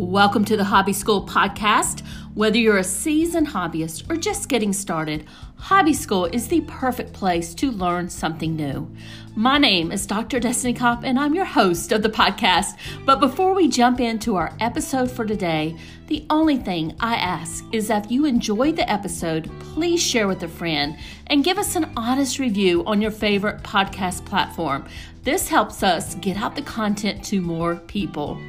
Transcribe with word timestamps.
Welcome 0.00 0.46
to 0.46 0.56
the 0.56 0.64
HobbyScool 0.64 1.28
podcast. 1.28 2.02
Whether 2.32 2.56
you're 2.56 2.78
a 2.78 2.82
seasoned 2.82 3.48
hobbyist 3.48 4.10
or 4.10 4.16
just 4.16 4.48
getting 4.48 4.72
started, 4.72 5.26
HobbyScool 5.60 6.34
is 6.34 6.48
the 6.48 6.62
perfect 6.62 7.12
place 7.12 7.54
to 7.54 7.70
learn 7.70 8.08
something 8.08 8.56
new. 8.56 8.90
My 9.36 9.58
name 9.58 9.92
is 9.92 10.06
Dr. 10.06 10.40
Destiny 10.40 10.72
Kopp, 10.72 11.04
and 11.04 11.18
I'm 11.18 11.34
your 11.34 11.44
host 11.44 11.92
of 11.92 12.02
the 12.02 12.08
podcast. 12.08 12.76
But 13.04 13.20
before 13.20 13.54
we 13.54 13.68
jump 13.68 14.00
into 14.00 14.36
our 14.36 14.52
episode 14.58 15.10
for 15.10 15.24
today, 15.24 15.76
the 16.06 16.24
only 16.30 16.56
thing 16.56 16.96
I 16.98 17.14
ask 17.14 17.64
is 17.72 17.88
that 17.88 18.06
if 18.06 18.10
you 18.10 18.24
enjoyed 18.24 18.74
the 18.74 18.90
episode, 18.90 19.50
please 19.60 20.02
share 20.02 20.26
with 20.26 20.42
a 20.42 20.48
friend 20.48 20.98
and 21.26 21.44
give 21.44 21.58
us 21.58 21.76
an 21.76 21.92
honest 21.94 22.38
review 22.38 22.82
on 22.86 23.00
your 23.00 23.12
favorite 23.12 23.62
podcast 23.62 24.24
platform. 24.24 24.86
This 25.22 25.48
helps 25.48 25.82
us 25.82 26.14
get 26.16 26.38
out 26.38 26.56
the 26.56 26.62
content 26.62 27.22
to 27.26 27.42
more 27.42 27.76
people. 27.76 28.40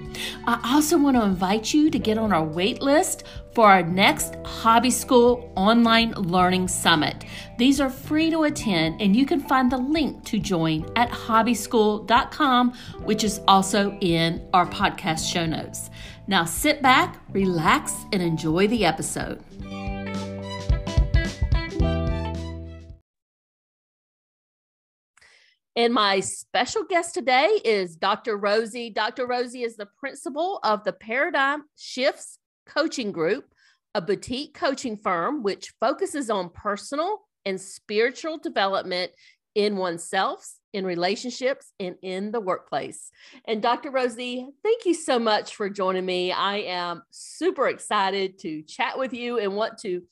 I 0.47 0.73
also 0.73 0.97
want 0.97 1.17
to 1.17 1.23
invite 1.23 1.73
you 1.73 1.91
to 1.91 1.99
get 1.99 2.17
on 2.17 2.31
our 2.31 2.43
wait 2.43 2.81
list 2.81 3.25
for 3.53 3.69
our 3.69 3.83
next 3.83 4.33
HobbyScool 4.43 5.51
Online 5.55 6.11
Learning 6.13 6.67
Summit. 6.67 7.25
These 7.57 7.81
are 7.81 7.89
free 7.89 8.29
to 8.29 8.43
attend, 8.43 9.01
and 9.01 9.15
you 9.15 9.25
can 9.25 9.39
find 9.41 9.71
the 9.71 9.77
link 9.77 10.23
to 10.25 10.39
join 10.39 10.89
at 10.95 11.09
hobbyscool.com, 11.09 12.73
which 13.03 13.23
is 13.23 13.41
also 13.47 13.97
in 14.01 14.47
our 14.53 14.65
podcast 14.65 15.31
show 15.31 15.45
notes. 15.45 15.89
Now 16.27 16.45
sit 16.45 16.81
back, 16.81 17.21
relax, 17.31 17.93
and 18.13 18.21
enjoy 18.21 18.67
the 18.67 18.85
episode. 18.85 19.43
And 25.75 25.93
my 25.93 26.19
special 26.19 26.83
guest 26.83 27.13
today 27.13 27.59
is 27.63 27.95
Dr. 27.95 28.37
Rosie. 28.37 28.89
Dr. 28.89 29.25
Rosie 29.25 29.63
is 29.63 29.77
the 29.77 29.87
principal 29.97 30.59
of 30.63 30.83
the 30.83 30.91
Paradigm 30.91 31.63
Shifts 31.77 32.39
Coaching 32.73 33.11
Group, 33.11 33.45
a 33.93 34.01
boutique 34.01 34.53
coaching 34.53 34.97
firm 34.97 35.43
which 35.43 35.73
focuses 35.79 36.29
on 36.29 36.49
personal 36.49 37.21
and 37.45 37.59
spiritual 37.59 38.37
development 38.37 39.11
in 39.55 39.75
oneself, 39.75 40.47
in 40.71 40.85
relationships, 40.85 41.73
and 41.79 41.95
in 42.01 42.31
the 42.31 42.39
workplace. 42.39 43.11
And 43.45 43.61
Dr. 43.61 43.91
Rosie, 43.91 44.47
thank 44.63 44.85
you 44.85 44.93
so 44.93 45.19
much 45.19 45.55
for 45.55 45.69
joining 45.69 46.05
me. 46.05 46.31
I 46.31 46.57
am 46.59 47.03
super 47.11 47.67
excited 47.67 48.39
to 48.39 48.61
chat 48.61 48.97
with 48.97 49.13
you 49.13 49.39
and 49.39 49.55
want 49.55 49.77
to 49.79 50.03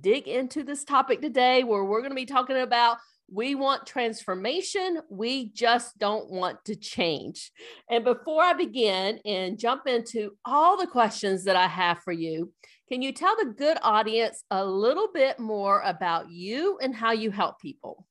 dig 0.00 0.26
into 0.26 0.64
this 0.64 0.84
topic 0.84 1.20
today 1.20 1.62
where 1.62 1.84
we're 1.84 2.00
going 2.00 2.10
to 2.10 2.16
be 2.16 2.26
talking 2.26 2.58
about 2.58 2.98
we 3.30 3.54
want 3.54 3.86
transformation. 3.86 5.00
We 5.10 5.50
just 5.50 5.98
don't 5.98 6.30
want 6.30 6.64
to 6.64 6.76
change. 6.76 7.52
And 7.90 8.04
before 8.04 8.42
I 8.42 8.54
begin 8.54 9.20
and 9.24 9.58
jump 9.58 9.86
into 9.86 10.36
all 10.44 10.78
the 10.78 10.86
questions 10.86 11.44
that 11.44 11.56
I 11.56 11.66
have 11.66 11.98
for 12.02 12.12
you, 12.12 12.52
can 12.88 13.02
you 13.02 13.12
tell 13.12 13.36
the 13.36 13.52
good 13.52 13.76
audience 13.82 14.44
a 14.50 14.64
little 14.64 15.08
bit 15.12 15.38
more 15.38 15.82
about 15.82 16.30
you 16.30 16.78
and 16.80 16.94
how 16.94 17.12
you 17.12 17.30
help 17.30 17.60
people? 17.60 18.06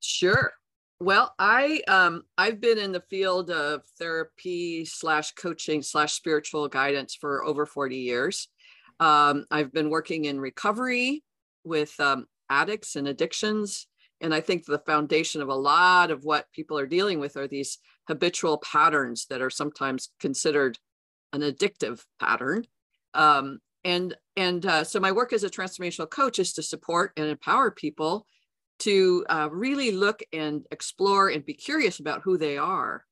Sure. 0.00 0.52
Well, 1.00 1.34
I 1.38 1.82
um, 1.88 2.22
I've 2.38 2.60
been 2.60 2.78
in 2.78 2.92
the 2.92 3.02
field 3.10 3.50
of 3.50 3.82
therapy 3.98 4.84
slash 4.84 5.32
coaching 5.32 5.82
slash 5.82 6.12
spiritual 6.12 6.68
guidance 6.68 7.14
for 7.14 7.44
over 7.44 7.66
40 7.66 7.96
years. 7.96 8.48
Um, 9.00 9.44
I've 9.50 9.72
been 9.72 9.90
working 9.90 10.26
in 10.26 10.40
recovery 10.40 11.24
with 11.64 11.98
um, 11.98 12.26
addicts 12.60 12.96
and 12.96 13.08
addictions. 13.08 13.86
And 14.20 14.32
I 14.34 14.40
think 14.40 14.64
the 14.64 14.78
foundation 14.86 15.42
of 15.42 15.48
a 15.48 15.54
lot 15.54 16.10
of 16.10 16.24
what 16.24 16.52
people 16.52 16.78
are 16.78 16.86
dealing 16.86 17.18
with 17.18 17.36
are 17.36 17.48
these 17.48 17.78
habitual 18.08 18.58
patterns 18.58 19.26
that 19.30 19.42
are 19.42 19.50
sometimes 19.50 20.10
considered 20.20 20.78
an 21.32 21.40
addictive 21.40 22.04
pattern. 22.20 22.64
Um, 23.14 23.58
and 23.84 24.14
and 24.36 24.64
uh, 24.64 24.84
so 24.84 25.00
my 25.00 25.12
work 25.12 25.32
as 25.32 25.44
a 25.44 25.50
transformational 25.50 26.08
coach 26.08 26.38
is 26.38 26.52
to 26.54 26.62
support 26.62 27.12
and 27.16 27.26
empower 27.26 27.70
people 27.70 28.26
to 28.78 29.24
uh, 29.28 29.48
really 29.50 29.90
look 29.90 30.22
and 30.32 30.66
explore 30.70 31.28
and 31.28 31.44
be 31.44 31.54
curious 31.54 32.00
about 32.00 32.22
who 32.22 32.38
they 32.38 32.56
are 32.58 33.04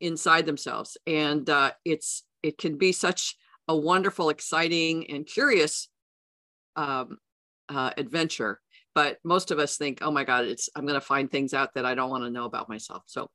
inside 0.00 0.46
themselves. 0.46 0.96
And 1.06 1.48
uh, 1.48 1.72
it's 1.84 2.24
it 2.42 2.58
can 2.58 2.78
be 2.78 2.92
such 2.92 3.36
a 3.68 3.76
wonderful, 3.76 4.30
exciting, 4.30 5.10
and 5.10 5.26
curious 5.26 5.88
um, 6.76 7.18
uh, 7.68 7.90
adventure 7.96 8.60
but 8.96 9.18
most 9.22 9.50
of 9.50 9.58
us 9.60 9.76
think 9.76 9.98
oh 10.00 10.10
my 10.10 10.24
god 10.24 10.46
it's 10.46 10.68
i'm 10.74 10.86
going 10.86 10.98
to 10.98 11.06
find 11.06 11.30
things 11.30 11.54
out 11.54 11.74
that 11.74 11.84
i 11.84 11.94
don't 11.94 12.10
want 12.10 12.24
to 12.24 12.30
know 12.30 12.46
about 12.46 12.68
myself. 12.68 13.04
So 13.06 13.30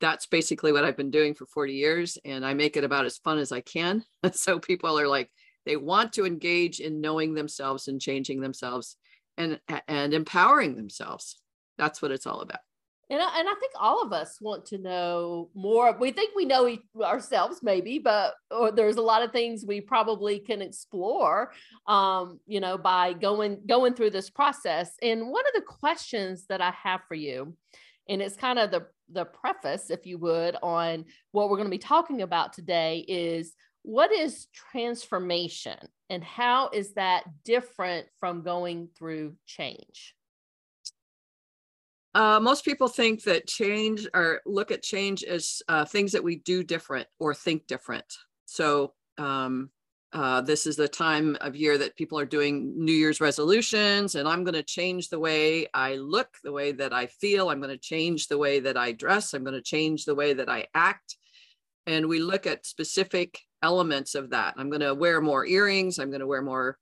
that's 0.00 0.26
basically 0.26 0.72
what 0.72 0.84
i've 0.84 0.96
been 0.96 1.12
doing 1.12 1.34
for 1.34 1.46
40 1.46 1.74
years 1.74 2.18
and 2.24 2.44
i 2.44 2.54
make 2.54 2.76
it 2.76 2.82
about 2.82 3.04
as 3.04 3.18
fun 3.18 3.38
as 3.38 3.52
i 3.52 3.60
can. 3.60 4.04
So 4.32 4.58
people 4.58 4.98
are 4.98 5.06
like 5.06 5.30
they 5.64 5.76
want 5.76 6.14
to 6.14 6.26
engage 6.26 6.80
in 6.80 7.00
knowing 7.00 7.34
themselves 7.34 7.86
and 7.86 8.00
changing 8.00 8.40
themselves 8.40 8.96
and 9.36 9.60
and 9.86 10.12
empowering 10.12 10.74
themselves. 10.74 11.38
That's 11.78 12.02
what 12.02 12.10
it's 12.10 12.26
all 12.26 12.40
about 12.40 12.60
and 13.10 13.20
I, 13.20 13.40
and 13.40 13.48
I 13.48 13.54
think 13.60 13.72
all 13.78 14.02
of 14.02 14.12
us 14.12 14.38
want 14.40 14.66
to 14.66 14.78
know 14.78 15.50
more. 15.54 15.96
We 15.98 16.12
think 16.12 16.34
we 16.34 16.44
know 16.44 16.76
ourselves, 17.02 17.60
maybe, 17.62 17.98
but 17.98 18.34
there's 18.74 18.96
a 18.96 19.02
lot 19.02 19.22
of 19.22 19.32
things 19.32 19.64
we 19.66 19.80
probably 19.80 20.38
can 20.38 20.62
explore, 20.62 21.52
um, 21.86 22.40
you 22.46 22.60
know, 22.60 22.78
by 22.78 23.12
going 23.12 23.60
going 23.66 23.94
through 23.94 24.10
this 24.10 24.30
process. 24.30 24.94
And 25.02 25.28
one 25.28 25.44
of 25.46 25.52
the 25.54 25.66
questions 25.66 26.46
that 26.48 26.60
I 26.60 26.72
have 26.82 27.02
for 27.06 27.14
you, 27.14 27.54
and 28.08 28.22
it's 28.22 28.36
kind 28.36 28.58
of 28.58 28.70
the 28.70 28.86
the 29.10 29.24
preface, 29.26 29.90
if 29.90 30.06
you 30.06 30.16
would, 30.18 30.56
on 30.62 31.04
what 31.32 31.50
we're 31.50 31.56
going 31.56 31.66
to 31.66 31.70
be 31.70 31.78
talking 31.78 32.22
about 32.22 32.52
today 32.52 33.04
is 33.06 33.54
what 33.82 34.12
is 34.12 34.46
transformation 34.54 35.76
and 36.08 36.22
how 36.22 36.70
is 36.72 36.94
that 36.94 37.24
different 37.44 38.06
from 38.20 38.42
going 38.42 38.88
through 38.96 39.34
change? 39.44 40.14
Uh, 42.14 42.38
most 42.40 42.64
people 42.64 42.88
think 42.88 43.22
that 43.24 43.46
change 43.46 44.06
or 44.14 44.40
look 44.44 44.70
at 44.70 44.82
change 44.82 45.24
as 45.24 45.62
uh, 45.68 45.84
things 45.84 46.12
that 46.12 46.22
we 46.22 46.36
do 46.36 46.62
different 46.62 47.06
or 47.18 47.34
think 47.34 47.66
different. 47.66 48.04
So 48.44 48.92
um, 49.16 49.70
uh, 50.12 50.42
this 50.42 50.66
is 50.66 50.76
the 50.76 50.88
time 50.88 51.38
of 51.40 51.56
year 51.56 51.78
that 51.78 51.96
people 51.96 52.18
are 52.18 52.26
doing 52.26 52.74
New 52.76 52.92
Year's 52.92 53.20
resolutions, 53.20 54.14
and 54.14 54.28
I'm 54.28 54.44
going 54.44 54.54
to 54.54 54.62
change 54.62 55.08
the 55.08 55.18
way 55.18 55.66
I 55.72 55.96
look, 55.96 56.28
the 56.44 56.52
way 56.52 56.72
that 56.72 56.92
I 56.92 57.06
feel. 57.06 57.48
I'm 57.48 57.60
going 57.60 57.70
to 57.70 57.78
change 57.78 58.28
the 58.28 58.36
way 58.36 58.60
that 58.60 58.76
I 58.76 58.92
dress. 58.92 59.32
I'm 59.32 59.44
going 59.44 59.54
to 59.54 59.62
change 59.62 60.04
the 60.04 60.14
way 60.14 60.34
that 60.34 60.50
I 60.50 60.66
act. 60.74 61.16
And 61.86 62.08
we 62.08 62.20
look 62.20 62.46
at 62.46 62.66
specific 62.66 63.40
elements 63.62 64.14
of 64.14 64.30
that. 64.30 64.54
I'm 64.58 64.68
going 64.68 64.80
to 64.82 64.94
wear 64.94 65.20
more 65.22 65.46
earrings. 65.46 65.98
I'm 65.98 66.10
going 66.10 66.20
to 66.20 66.26
wear 66.26 66.42
more 66.42 66.76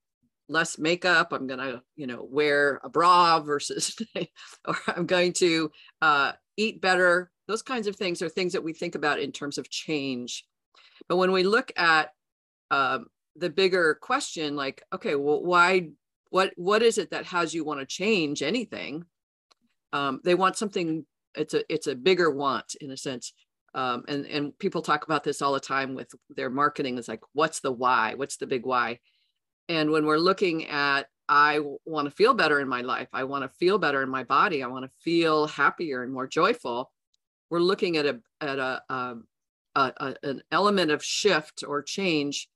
less 0.50 0.78
makeup 0.78 1.32
i'm 1.32 1.46
going 1.46 1.60
to 1.60 1.80
you 1.96 2.06
know 2.06 2.26
wear 2.28 2.80
a 2.84 2.88
bra 2.88 3.40
versus 3.40 3.96
or 4.66 4.76
i'm 4.88 5.06
going 5.06 5.32
to 5.32 5.70
uh, 6.02 6.32
eat 6.60 6.80
better. 6.80 7.30
Those 7.48 7.62
kinds 7.62 7.86
of 7.86 7.96
things 7.96 8.22
are 8.22 8.28
things 8.28 8.52
that 8.52 8.62
we 8.62 8.72
think 8.72 8.94
about 8.94 9.18
in 9.18 9.32
terms 9.32 9.58
of 9.58 9.70
change. 9.70 10.44
But 11.08 11.16
when 11.16 11.32
we 11.32 11.42
look 11.42 11.72
at 11.76 12.10
um, 12.70 13.06
the 13.36 13.50
bigger 13.50 13.96
question 14.00 14.56
like 14.56 14.82
okay 14.92 15.14
well 15.14 15.42
why 15.42 15.88
what 16.30 16.52
what 16.56 16.82
is 16.82 16.98
it 16.98 17.10
that 17.10 17.24
has 17.26 17.54
you 17.54 17.64
want 17.64 17.80
to 17.80 17.86
change 17.86 18.42
anything? 18.42 19.04
Um, 19.92 20.20
they 20.22 20.34
want 20.34 20.56
something 20.56 21.04
it's 21.34 21.54
a 21.54 21.64
it's 21.72 21.86
a 21.86 21.96
bigger 21.96 22.30
want 22.30 22.76
in 22.80 22.90
a 22.90 22.96
sense. 22.96 23.32
Um, 23.74 24.04
and 24.06 24.26
and 24.26 24.58
people 24.58 24.82
talk 24.82 25.04
about 25.04 25.24
this 25.24 25.42
all 25.42 25.52
the 25.52 25.60
time 25.60 25.94
with 25.94 26.10
their 26.28 26.50
marketing 26.50 26.98
is 26.98 27.08
like 27.08 27.22
what's 27.32 27.60
the 27.60 27.72
why? 27.72 28.14
What's 28.14 28.36
the 28.36 28.46
big 28.46 28.66
why 28.66 29.00
and 29.70 29.90
when 29.90 30.04
we're 30.04 30.18
looking 30.18 30.66
at, 30.66 31.06
I 31.28 31.60
want 31.84 32.06
to 32.06 32.10
feel 32.10 32.34
better 32.34 32.58
in 32.58 32.68
my 32.68 32.80
life, 32.80 33.06
I 33.12 33.22
want 33.22 33.44
to 33.44 33.48
feel 33.48 33.78
better 33.78 34.02
in 34.02 34.10
my 34.10 34.24
body, 34.24 34.64
I 34.64 34.66
want 34.66 34.84
to 34.84 34.90
feel 34.98 35.46
happier 35.46 36.02
and 36.02 36.12
more 36.12 36.26
joyful, 36.26 36.90
we're 37.50 37.60
looking 37.60 37.96
at 37.96 38.04
a 38.04 38.20
at 38.40 38.58
a, 38.58 38.82
um, 38.90 39.24
a, 39.76 39.92
a 39.96 40.14
an 40.28 40.42
element 40.50 40.90
of 40.90 41.04
shift 41.04 41.62
or 41.66 41.82
change 41.82 42.48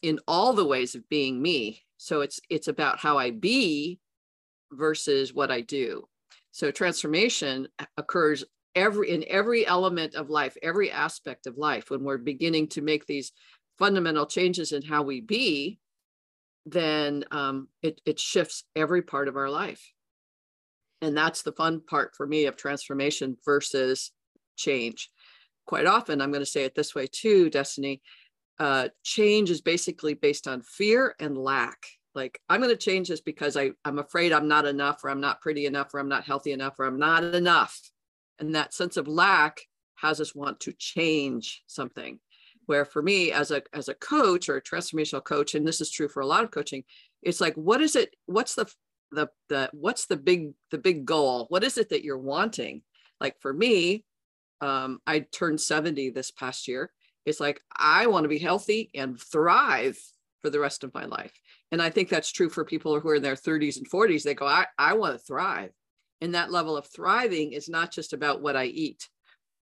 in 0.00 0.18
all 0.26 0.54
the 0.54 0.64
ways 0.64 0.94
of 0.94 1.06
being 1.10 1.42
me. 1.42 1.82
So 1.98 2.22
it's 2.22 2.40
it's 2.48 2.68
about 2.68 3.00
how 3.00 3.18
I 3.18 3.32
be 3.32 4.00
versus 4.72 5.34
what 5.34 5.50
I 5.50 5.60
do. 5.60 6.08
So 6.52 6.70
transformation 6.70 7.68
occurs 7.98 8.44
every 8.74 9.10
in 9.10 9.24
every 9.28 9.66
element 9.66 10.14
of 10.14 10.30
life, 10.30 10.56
every 10.62 10.90
aspect 10.90 11.46
of 11.46 11.58
life. 11.58 11.90
When 11.90 12.02
we're 12.02 12.18
beginning 12.18 12.68
to 12.68 12.80
make 12.80 13.04
these 13.04 13.32
fundamental 13.78 14.24
changes 14.24 14.72
in 14.72 14.80
how 14.80 15.02
we 15.02 15.20
be, 15.20 15.78
then 16.66 17.24
um, 17.30 17.68
it, 17.82 18.00
it 18.04 18.18
shifts 18.18 18.64
every 18.74 19.00
part 19.00 19.28
of 19.28 19.36
our 19.36 19.48
life. 19.48 19.82
And 21.00 21.16
that's 21.16 21.42
the 21.42 21.52
fun 21.52 21.80
part 21.80 22.14
for 22.16 22.26
me 22.26 22.46
of 22.46 22.56
transformation 22.56 23.36
versus 23.44 24.10
change. 24.56 25.10
Quite 25.66 25.86
often, 25.86 26.20
I'm 26.20 26.32
going 26.32 26.44
to 26.44 26.50
say 26.50 26.64
it 26.64 26.74
this 26.74 26.94
way 26.94 27.06
too, 27.06 27.50
Destiny. 27.50 28.02
Uh, 28.58 28.88
change 29.04 29.50
is 29.50 29.60
basically 29.60 30.14
based 30.14 30.48
on 30.48 30.62
fear 30.62 31.14
and 31.20 31.38
lack. 31.38 31.78
Like, 32.14 32.40
I'm 32.48 32.60
going 32.60 32.72
to 32.72 32.76
change 32.76 33.08
this 33.08 33.20
because 33.20 33.56
I, 33.56 33.72
I'm 33.84 33.98
afraid 33.98 34.32
I'm 34.32 34.48
not 34.48 34.66
enough, 34.66 35.04
or 35.04 35.10
I'm 35.10 35.20
not 35.20 35.42
pretty 35.42 35.66
enough, 35.66 35.92
or 35.92 36.00
I'm 36.00 36.08
not 36.08 36.24
healthy 36.24 36.52
enough, 36.52 36.78
or 36.78 36.86
I'm 36.86 36.98
not 36.98 37.22
enough. 37.22 37.78
And 38.38 38.54
that 38.54 38.74
sense 38.74 38.96
of 38.96 39.06
lack 39.06 39.60
has 39.96 40.20
us 40.20 40.34
want 40.34 40.60
to 40.60 40.72
change 40.72 41.62
something. 41.66 42.18
Where 42.66 42.84
for 42.84 43.02
me 43.02 43.32
as 43.32 43.50
a 43.50 43.62
as 43.72 43.88
a 43.88 43.94
coach 43.94 44.48
or 44.48 44.56
a 44.56 44.62
transformational 44.62 45.24
coach 45.24 45.54
and 45.54 45.66
this 45.66 45.80
is 45.80 45.90
true 45.90 46.08
for 46.08 46.20
a 46.20 46.26
lot 46.26 46.44
of 46.44 46.50
coaching 46.50 46.84
it's 47.22 47.40
like 47.40 47.54
what 47.54 47.80
is 47.80 47.96
it 47.96 48.14
what's 48.26 48.54
the 48.54 48.66
the 49.12 49.28
the 49.48 49.70
what's 49.72 50.06
the 50.06 50.16
big 50.16 50.52
the 50.70 50.78
big 50.78 51.04
goal? 51.04 51.46
What 51.48 51.64
is 51.64 51.78
it 51.78 51.90
that 51.90 52.04
you're 52.04 52.18
wanting? 52.18 52.82
Like 53.20 53.40
for 53.40 53.52
me 53.52 54.04
um 54.62 55.00
i 55.06 55.18
turned 55.18 55.60
70 55.60 56.10
this 56.10 56.30
past 56.30 56.68
year. 56.68 56.90
It's 57.24 57.40
like 57.40 57.60
i 57.76 58.06
want 58.06 58.24
to 58.24 58.28
be 58.28 58.38
healthy 58.38 58.90
and 58.94 59.20
thrive 59.20 59.98
for 60.42 60.50
the 60.50 60.60
rest 60.60 60.84
of 60.84 60.94
my 60.94 61.04
life. 61.04 61.32
And 61.72 61.82
i 61.82 61.90
think 61.90 62.08
that's 62.08 62.32
true 62.32 62.48
for 62.48 62.64
people 62.64 62.98
who 62.98 63.08
are 63.08 63.16
in 63.16 63.22
their 63.22 63.34
30s 63.34 63.76
and 63.78 63.90
40s 63.90 64.22
they 64.22 64.34
go 64.34 64.46
i, 64.46 64.66
I 64.78 64.94
want 64.94 65.18
to 65.18 65.24
thrive. 65.24 65.70
And 66.22 66.34
that 66.34 66.50
level 66.50 66.76
of 66.76 66.86
thriving 66.86 67.52
is 67.52 67.68
not 67.68 67.92
just 67.92 68.12
about 68.12 68.40
what 68.40 68.56
i 68.56 68.64
eat 68.64 69.08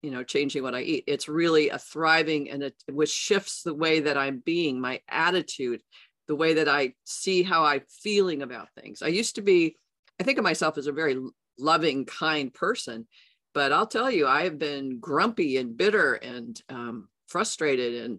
you 0.04 0.10
know 0.10 0.22
changing 0.22 0.62
what 0.62 0.74
i 0.74 0.82
eat. 0.82 1.04
It's 1.06 1.28
really 1.28 1.70
a 1.70 1.78
thriving 1.78 2.50
and 2.50 2.62
it 2.62 2.74
which 2.92 3.10
shifts 3.10 3.62
the 3.62 3.72
way 3.72 4.00
that 4.00 4.18
i'm 4.18 4.42
being 4.44 4.78
my 4.78 5.00
attitude 5.08 5.80
the 6.28 6.36
way 6.36 6.54
that 6.54 6.68
i 6.68 6.92
see 7.04 7.42
how 7.42 7.64
i'm 7.64 7.80
feeling 7.88 8.42
about 8.42 8.68
things. 8.74 9.00
I 9.00 9.08
used 9.08 9.36
to 9.36 9.42
be 9.42 9.76
i 10.20 10.22
think 10.22 10.36
of 10.36 10.44
myself 10.44 10.76
as 10.76 10.86
a 10.86 10.92
very 10.92 11.16
loving 11.58 12.04
kind 12.04 12.52
person 12.52 13.06
but 13.54 13.72
i'll 13.72 13.86
tell 13.86 14.10
you 14.10 14.26
i 14.26 14.44
have 14.44 14.58
been 14.58 14.98
grumpy 15.00 15.56
and 15.56 15.74
bitter 15.76 16.14
and 16.14 16.60
um, 16.68 17.08
frustrated 17.26 18.04
and 18.04 18.18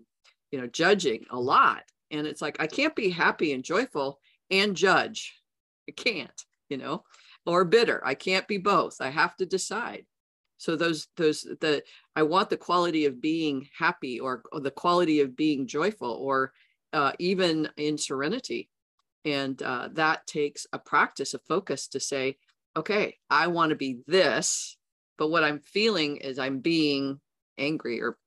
you 0.52 0.60
know 0.60 0.68
judging 0.68 1.26
a 1.30 1.40
lot. 1.40 1.84
And 2.10 2.26
it's 2.26 2.42
like 2.42 2.58
i 2.60 2.66
can't 2.66 2.96
be 2.96 3.12
happy 3.12 3.54
and 3.54 3.64
joyful 3.64 4.20
and 4.50 4.76
judge. 4.76 5.36
I 5.88 5.92
can't 5.92 6.42
you 6.68 6.78
know 6.78 7.04
or 7.46 7.64
bitter. 7.64 8.02
I 8.04 8.16
can't 8.16 8.48
be 8.48 8.58
both. 8.58 9.02
I 9.02 9.10
have 9.12 9.36
to 9.36 9.46
decide 9.46 10.08
so 10.58 10.76
those 10.76 11.08
those 11.18 11.42
the 11.62 11.84
i 12.16 12.24
want 12.24 12.50
the 12.50 12.58
quality 12.58 13.06
of 13.06 13.22
being 13.22 13.68
happy 13.78 14.20
or, 14.20 14.44
or 14.52 14.60
the 14.60 14.72
quality 14.72 15.22
of 15.22 15.36
being 15.36 15.68
joyful 15.68 16.12
or 16.12 16.54
uh, 16.94 17.12
even 17.20 17.68
in 17.76 17.98
serenity. 17.98 18.70
And 19.26 19.62
uh, 19.62 19.90
that 19.94 20.26
takes 20.28 20.66
a 20.72 20.80
practice 20.80 21.34
of 21.34 21.42
focus 21.42 21.88
to 21.90 22.00
say 22.00 22.38
okay 22.78 23.18
i 23.30 23.48
want 23.48 23.70
to 23.70 23.76
be 23.76 24.00
this 24.06 24.78
but 25.18 25.30
what 25.30 25.44
i'm 25.44 25.60
feeling 25.60 26.18
is 26.18 26.38
i'm 26.38 26.60
being 26.60 27.20
angry 27.58 28.02
or 28.02 28.18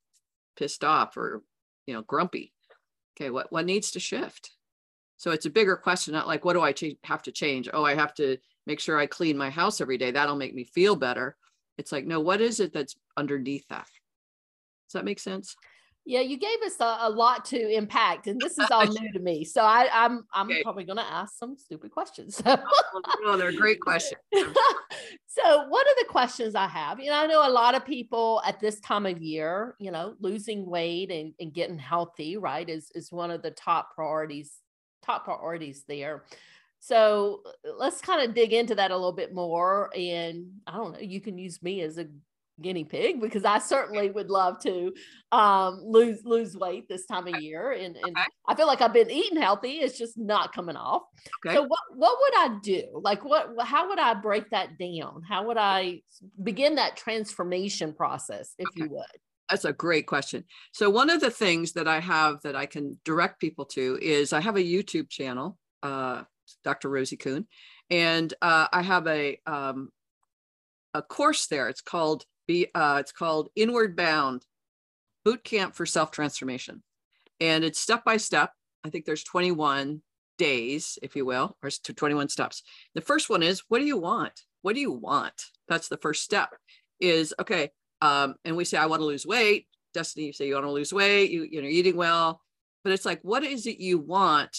pissed 0.57 0.83
off 0.83 1.15
or 1.17 1.43
you 1.85 1.93
know 1.93 2.01
grumpy. 2.01 2.51
Okay 3.15 3.29
what 3.29 3.51
what 3.51 3.65
needs 3.65 3.91
to 3.91 3.99
shift? 3.99 4.51
So 5.17 5.31
it's 5.31 5.45
a 5.45 5.51
bigger 5.51 5.75
question 5.75 6.13
not 6.13 6.27
like 6.27 6.43
what 6.43 6.53
do 6.53 6.61
i 6.61 6.71
ch- 6.71 6.97
have 7.03 7.21
to 7.23 7.31
change? 7.31 7.69
Oh 7.71 7.85
i 7.85 7.95
have 7.95 8.13
to 8.15 8.37
make 8.65 8.79
sure 8.79 8.97
i 8.97 9.05
clean 9.05 9.37
my 9.37 9.49
house 9.49 9.81
every 9.81 9.97
day. 9.97 10.11
That'll 10.11 10.35
make 10.35 10.55
me 10.55 10.63
feel 10.63 10.95
better 10.95 11.37
it's 11.79 11.93
like, 11.93 12.05
no, 12.05 12.19
what 12.19 12.41
is 12.41 12.59
it 12.59 12.73
that's 12.73 12.97
underneath 13.15 13.65
that? 13.69 13.87
Does 14.87 14.93
that 14.93 15.05
make 15.05 15.19
sense? 15.19 15.55
Yeah, 16.05 16.19
you 16.19 16.37
gave 16.37 16.61
us 16.65 16.75
a, 16.81 16.97
a 17.01 17.09
lot 17.09 17.45
to 17.45 17.69
impact, 17.69 18.27
and 18.27 18.39
this 18.39 18.57
is 18.57 18.67
all 18.69 18.85
new 18.99 19.13
to 19.13 19.19
me. 19.19 19.45
So 19.45 19.61
I, 19.61 19.83
am 19.83 19.89
I'm, 19.93 20.25
I'm 20.33 20.47
okay. 20.47 20.63
probably 20.63 20.83
going 20.83 20.97
to 20.97 21.09
ask 21.09 21.37
some 21.37 21.55
stupid 21.55 21.91
questions. 21.91 22.41
oh, 22.45 23.01
no, 23.23 23.37
they're 23.37 23.53
great 23.53 23.79
questions. 23.81 24.19
so 24.33 25.67
one 25.67 25.85
of 25.87 25.95
the 25.99 26.05
questions 26.09 26.53
I 26.53 26.67
have, 26.67 26.99
you 26.99 27.11
know, 27.11 27.15
I 27.15 27.27
know 27.27 27.47
a 27.47 27.49
lot 27.49 27.75
of 27.75 27.85
people 27.85 28.41
at 28.45 28.59
this 28.59 28.81
time 28.81 29.05
of 29.05 29.21
year, 29.21 29.75
you 29.79 29.91
know, 29.91 30.15
losing 30.19 30.65
weight 30.65 31.11
and, 31.11 31.33
and 31.39 31.53
getting 31.53 31.77
healthy, 31.77 32.35
right, 32.35 32.67
is 32.67 32.91
is 32.93 33.09
one 33.09 33.31
of 33.31 33.41
the 33.41 33.51
top 33.51 33.95
priorities, 33.95 34.51
top 35.01 35.23
priorities 35.23 35.85
there. 35.87 36.25
So 36.79 37.41
let's 37.77 38.01
kind 38.01 38.27
of 38.27 38.35
dig 38.35 38.53
into 38.53 38.75
that 38.75 38.91
a 38.91 38.95
little 38.95 39.13
bit 39.13 39.33
more. 39.33 39.89
And 39.95 40.47
I 40.65 40.77
don't 40.77 40.93
know, 40.93 40.99
you 40.99 41.21
can 41.21 41.37
use 41.37 41.61
me 41.61 41.81
as 41.81 41.97
a 41.97 42.07
guinea 42.61 42.83
pig 42.83 43.21
because 43.21 43.45
I 43.45 43.59
certainly 43.59 44.11
would 44.11 44.29
love 44.29 44.59
to 44.63 44.93
um, 45.31 45.81
lose 45.85 46.25
lose 46.25 46.55
weight 46.55 46.87
this 46.87 47.05
time 47.05 47.27
of 47.27 47.41
year. 47.41 47.71
And, 47.71 47.95
and 47.95 48.17
okay. 48.17 48.25
I 48.47 48.55
feel 48.55 48.67
like 48.67 48.81
I've 48.81 48.93
been 48.93 49.11
eating 49.11 49.41
healthy. 49.41 49.79
It's 49.79 49.97
just 49.97 50.17
not 50.17 50.53
coming 50.53 50.75
off. 50.75 51.03
Okay. 51.45 51.55
So 51.55 51.63
what 51.63 51.79
what 51.95 52.17
would 52.19 52.33
I 52.37 52.59
do? 52.61 52.83
Like 53.01 53.23
what 53.23 53.49
how 53.61 53.89
would 53.89 53.99
I 53.99 54.13
break 54.13 54.49
that 54.51 54.77
down? 54.77 55.21
How 55.27 55.45
would 55.47 55.57
I 55.57 56.01
begin 56.41 56.75
that 56.75 56.97
transformation 56.97 57.93
process, 57.93 58.53
if 58.57 58.67
okay. 58.69 58.83
you 58.83 58.89
would? 58.89 59.05
That's 59.49 59.65
a 59.65 59.73
great 59.73 60.05
question. 60.05 60.43
So 60.73 60.89
one 60.89 61.09
of 61.09 61.21
the 61.21 61.31
things 61.31 61.73
that 61.73 61.87
I 61.87 61.99
have 61.99 62.41
that 62.43 62.55
I 62.55 62.67
can 62.67 62.99
direct 63.03 63.39
people 63.39 63.65
to 63.65 63.97
is 64.01 64.31
I 64.31 64.41
have 64.41 64.57
a 64.57 64.63
YouTube 64.63 65.09
channel. 65.09 65.57
Uh, 65.81 66.23
Dr. 66.63 66.89
Rosie 66.89 67.17
Kuhn, 67.17 67.47
and 67.89 68.33
uh, 68.41 68.67
I 68.71 68.81
have 68.81 69.07
a 69.07 69.39
um, 69.45 69.91
a 70.93 71.01
course 71.01 71.47
there. 71.47 71.69
It's 71.69 71.81
called 71.81 72.25
be 72.47 72.67
uh, 72.73 72.97
it's 72.99 73.11
called 73.11 73.49
Inward 73.55 73.95
Bound 73.95 74.45
Boot 75.23 75.43
Camp 75.43 75.75
for 75.75 75.85
Self 75.85 76.11
Transformation, 76.11 76.83
and 77.39 77.63
it's 77.63 77.79
step 77.79 78.03
by 78.03 78.17
step. 78.17 78.51
I 78.83 78.89
think 78.89 79.05
there's 79.05 79.23
21 79.23 80.01
days, 80.37 80.97
if 81.03 81.15
you 81.15 81.25
will, 81.25 81.57
or 81.61 81.69
21 81.69 82.29
steps. 82.29 82.63
The 82.95 83.01
first 83.01 83.29
one 83.29 83.43
is 83.43 83.63
what 83.67 83.79
do 83.79 83.85
you 83.85 83.97
want? 83.97 84.41
What 84.61 84.73
do 84.73 84.81
you 84.81 84.91
want? 84.91 85.45
That's 85.67 85.89
the 85.89 85.97
first 85.97 86.23
step. 86.23 86.49
Is 86.99 87.33
okay. 87.39 87.71
Um, 88.01 88.35
and 88.45 88.55
we 88.55 88.65
say 88.65 88.77
I 88.77 88.87
want 88.87 89.01
to 89.01 89.05
lose 89.05 89.25
weight. 89.25 89.67
Destiny, 89.93 90.27
you 90.27 90.33
say 90.33 90.47
you 90.47 90.53
want 90.53 90.65
to 90.65 90.71
lose 90.71 90.93
weight. 90.93 91.31
You 91.31 91.43
you 91.43 91.61
know 91.61 91.67
eating 91.67 91.95
well, 91.95 92.41
but 92.83 92.93
it's 92.93 93.05
like 93.05 93.19
what 93.21 93.43
is 93.43 93.67
it 93.67 93.79
you 93.79 93.99
want 93.99 94.57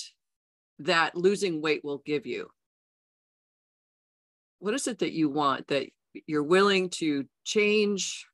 that 0.81 1.17
losing 1.17 1.61
weight 1.61 1.85
will 1.85 2.03
give 2.05 2.27
you? 2.27 2.49
What 4.59 4.75
is 4.75 4.87
it 4.87 4.99
that 4.99 5.13
you 5.13 5.29
want 5.29 5.69
that 5.69 5.89
you're 6.27 6.43
willing 6.43 6.91
to 6.91 7.27
change 7.45 8.27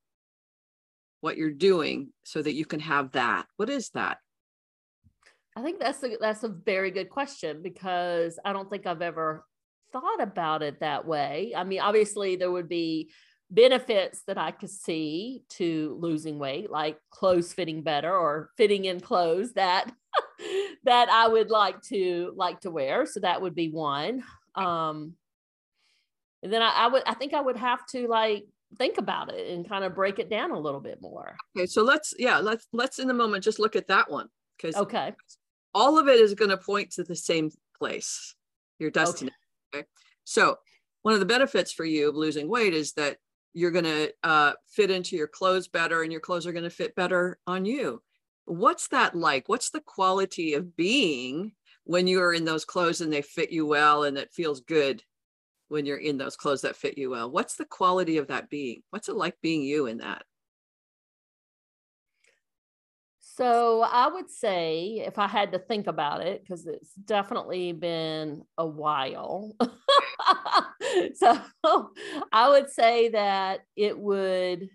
what 1.20 1.36
you're 1.36 1.50
doing 1.50 2.12
so 2.24 2.42
that 2.42 2.54
you 2.54 2.64
can 2.64 2.80
have 2.80 3.12
that? 3.12 3.46
What 3.56 3.70
is 3.70 3.90
that? 3.90 4.18
I 5.56 5.62
think 5.62 5.80
that's 5.80 6.02
a 6.02 6.16
that's 6.20 6.42
a 6.42 6.48
very 6.48 6.90
good 6.90 7.08
question 7.08 7.62
because 7.62 8.38
I 8.44 8.52
don't 8.52 8.68
think 8.68 8.86
I've 8.86 9.02
ever 9.02 9.44
thought 9.92 10.20
about 10.20 10.62
it 10.62 10.80
that 10.80 11.06
way. 11.06 11.52
I 11.56 11.64
mean, 11.64 11.80
obviously 11.80 12.36
there 12.36 12.50
would 12.50 12.68
be 12.68 13.10
benefits 13.50 14.22
that 14.26 14.38
I 14.38 14.50
could 14.50 14.70
see 14.70 15.44
to 15.50 15.96
losing 16.00 16.38
weight, 16.38 16.70
like 16.70 16.98
clothes 17.10 17.52
fitting 17.52 17.82
better 17.82 18.14
or 18.14 18.50
fitting 18.56 18.84
in 18.84 19.00
clothes 19.00 19.54
that 19.54 19.90
that 20.84 21.08
I 21.08 21.28
would 21.28 21.50
like 21.50 21.80
to 21.82 22.32
like 22.36 22.60
to 22.60 22.70
wear. 22.70 23.06
So 23.06 23.20
that 23.20 23.40
would 23.42 23.54
be 23.54 23.70
one. 23.70 24.22
Um, 24.54 25.14
and 26.42 26.52
then 26.52 26.62
I, 26.62 26.70
I 26.70 26.86
would 26.88 27.02
I 27.06 27.14
think 27.14 27.34
I 27.34 27.40
would 27.40 27.56
have 27.56 27.86
to 27.88 28.06
like 28.08 28.46
think 28.78 28.98
about 28.98 29.32
it 29.32 29.52
and 29.52 29.68
kind 29.68 29.84
of 29.84 29.94
break 29.94 30.18
it 30.18 30.30
down 30.30 30.50
a 30.50 30.58
little 30.58 30.80
bit 30.80 31.00
more. 31.00 31.36
Okay, 31.56 31.66
so 31.66 31.82
let's 31.82 32.14
yeah 32.18 32.38
let's 32.38 32.66
let's 32.72 32.98
in 32.98 33.08
the 33.08 33.14
moment 33.14 33.44
just 33.44 33.58
look 33.58 33.76
at 33.76 33.88
that 33.88 34.10
one 34.10 34.28
because 34.56 34.76
okay, 34.76 35.14
all 35.74 35.98
of 35.98 36.08
it 36.08 36.20
is 36.20 36.34
going 36.34 36.50
to 36.50 36.56
point 36.56 36.92
to 36.92 37.04
the 37.04 37.16
same 37.16 37.50
place, 37.78 38.34
your 38.78 38.90
destiny. 38.90 39.30
Okay. 39.74 39.80
okay, 39.80 39.88
so 40.24 40.56
one 41.02 41.14
of 41.14 41.20
the 41.20 41.26
benefits 41.26 41.72
for 41.72 41.84
you 41.84 42.08
of 42.08 42.16
losing 42.16 42.48
weight 42.48 42.74
is 42.74 42.92
that 42.94 43.18
you're 43.54 43.70
going 43.70 43.84
to 43.84 44.12
uh, 44.22 44.52
fit 44.68 44.90
into 44.90 45.16
your 45.16 45.28
clothes 45.28 45.66
better 45.66 46.02
and 46.02 46.12
your 46.12 46.20
clothes 46.20 46.46
are 46.46 46.52
going 46.52 46.64
to 46.64 46.70
fit 46.70 46.94
better 46.94 47.38
on 47.46 47.64
you 47.64 48.02
what's 48.46 48.88
that 48.88 49.14
like? 49.14 49.48
What's 49.48 49.70
the 49.70 49.80
quality 49.80 50.54
of 50.54 50.76
being 50.76 51.52
when 51.84 52.06
you're 52.06 52.32
in 52.32 52.44
those 52.44 52.64
clothes 52.64 53.00
and 53.00 53.12
they 53.12 53.22
fit 53.22 53.50
you 53.50 53.66
well 53.66 54.04
and 54.04 54.16
it 54.16 54.32
feels 54.32 54.60
good 54.60 55.02
when 55.68 55.84
you're 55.84 55.96
in 55.98 56.16
those 56.16 56.36
clothes 56.36 56.62
that 56.62 56.76
fit 56.76 56.96
you 56.96 57.10
well? 57.10 57.30
What's 57.30 57.56
the 57.56 57.64
quality 57.64 58.18
of 58.18 58.28
that 58.28 58.48
being? 58.48 58.82
What's 58.90 59.08
it 59.08 59.16
like 59.16 59.36
being 59.42 59.62
you 59.62 59.86
in 59.86 59.98
that? 59.98 60.22
So 63.18 63.82
I 63.82 64.08
would 64.08 64.30
say, 64.30 65.02
if 65.06 65.18
I 65.18 65.26
had 65.26 65.52
to 65.52 65.58
think 65.58 65.88
about 65.88 66.22
it, 66.22 66.40
because 66.40 66.66
it's 66.66 66.94
definitely 66.94 67.72
been 67.72 68.42
a 68.56 68.66
while. 68.66 69.54
so 71.14 71.38
I 72.32 72.48
would 72.48 72.70
say 72.70 73.10
that 73.10 73.60
it 73.76 73.98
would 73.98 74.70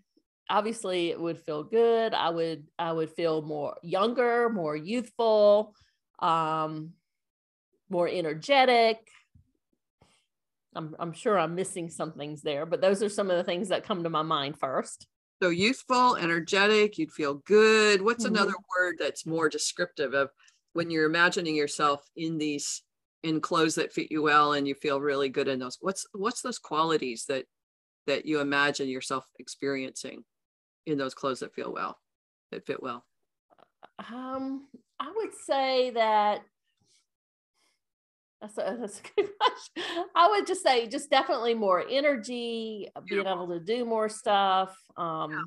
obviously 0.52 1.10
it 1.10 1.20
would 1.20 1.40
feel 1.40 1.64
good. 1.64 2.14
I 2.14 2.30
would 2.30 2.66
i 2.78 2.92
would 2.92 3.10
feel 3.12 3.42
more 3.42 3.78
younger 3.82 4.50
more 4.50 4.76
youthful 4.76 5.74
um 6.20 6.92
more 7.90 8.08
energetic. 8.08 8.98
I'm, 10.76 10.96
I'm 11.00 11.14
sure 11.14 11.38
i'm 11.38 11.56
missing 11.56 11.90
some 11.90 12.14
things 12.14 12.42
there 12.42 12.66
but 12.66 12.80
those 12.80 13.04
are 13.04 13.10
some 13.10 13.30
of 13.30 13.38
the 13.38 13.44
things 13.44 13.70
that 13.70 13.84
come 13.84 14.04
to 14.04 14.10
my 14.10 14.22
mind 14.22 14.60
first. 14.60 15.08
So 15.42 15.50
youthful 15.50 16.18
energetic 16.18 16.98
you'd 16.98 17.12
feel 17.12 17.36
good. 17.46 18.02
What's 18.02 18.26
mm-hmm. 18.26 18.36
another 18.36 18.54
word 18.78 18.96
that's 19.00 19.26
more 19.26 19.50
descriptive 19.50 20.14
of 20.14 20.30
when 20.74 20.92
you're 20.92 21.06
imagining 21.06 21.56
yourself 21.56 22.02
in 22.16 22.38
these 22.38 22.84
in 23.24 23.40
clothes 23.40 23.76
that 23.76 23.94
fit 23.94 24.12
you 24.12 24.22
well 24.24 24.54
and 24.54 24.68
you 24.68 24.76
feel 24.76 25.02
really 25.02 25.30
good 25.30 25.48
in 25.48 25.60
those? 25.60 25.78
What's 25.82 26.06
what's 26.14 26.42
those 26.42 26.60
qualities 26.60 27.26
that 27.28 27.46
that 28.08 28.26
you 28.26 28.40
imagine 28.40 28.88
yourself 28.88 29.26
experiencing 29.40 30.24
in 30.86 30.98
those 30.98 31.14
clothes 31.14 31.40
that 31.40 31.54
feel 31.54 31.72
well, 31.72 31.98
that 32.52 32.66
fit 32.66 32.82
well? 32.82 33.06
Um, 34.00 34.68
I 35.00 35.12
would 35.16 35.34
say 35.46 35.92
that 35.92 36.42
that's 38.42 38.58
a, 38.58 38.78
that's 38.80 39.00
a 39.00 39.04
good 39.16 39.30
question. 39.40 40.06
I 40.16 40.30
would 40.30 40.48
just 40.48 40.64
say 40.64 40.88
just 40.88 41.10
definitely 41.10 41.54
more 41.54 41.84
energy, 41.90 42.88
being 43.08 43.28
able 43.28 43.48
to 43.50 43.60
do 43.60 43.86
more 43.86 44.10
stuff. 44.10 44.76
Um, 44.98 45.32
yeah. 45.32 45.42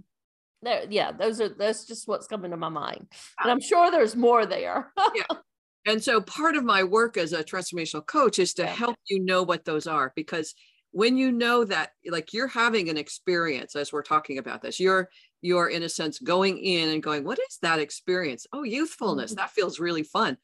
there, 0.62 0.84
yeah, 0.88 1.12
those 1.12 1.40
are 1.40 1.48
that's 1.48 1.86
just 1.86 2.08
what's 2.08 2.26
coming 2.26 2.52
to 2.52 2.56
my 2.56 2.68
mind. 2.68 3.06
And 3.42 3.50
I'm 3.50 3.60
sure 3.60 3.90
there's 3.90 4.16
more 4.16 4.46
there. 4.46 4.92
yeah. 5.14 5.36
And 5.86 6.02
so 6.02 6.20
part 6.20 6.56
of 6.56 6.64
my 6.64 6.82
work 6.82 7.18
as 7.18 7.34
a 7.34 7.44
transformational 7.44 8.06
coach 8.06 8.38
is 8.38 8.54
to 8.54 8.66
help 8.66 8.96
you 9.08 9.20
know 9.20 9.42
what 9.42 9.66
those 9.66 9.86
are 9.86 10.12
because 10.16 10.54
when 10.94 11.16
you 11.16 11.32
know 11.32 11.64
that 11.64 11.90
like 12.06 12.32
you're 12.32 12.46
having 12.46 12.88
an 12.88 12.96
experience 12.96 13.74
as 13.74 13.92
we're 13.92 14.02
talking 14.02 14.38
about 14.38 14.62
this, 14.62 14.78
you're 14.78 15.08
you're 15.42 15.68
in 15.68 15.82
a 15.82 15.88
sense 15.88 16.18
going 16.20 16.56
in 16.58 16.88
and 16.90 17.02
going, 17.02 17.24
what 17.24 17.38
is 17.50 17.58
that 17.62 17.78
experience? 17.80 18.46
Oh, 18.52 18.62
youthfulness. 18.62 19.32
Mhm. 19.32 19.36
That 19.36 19.50
feels 19.50 19.80
really 19.80 20.04
fun. 20.04 20.36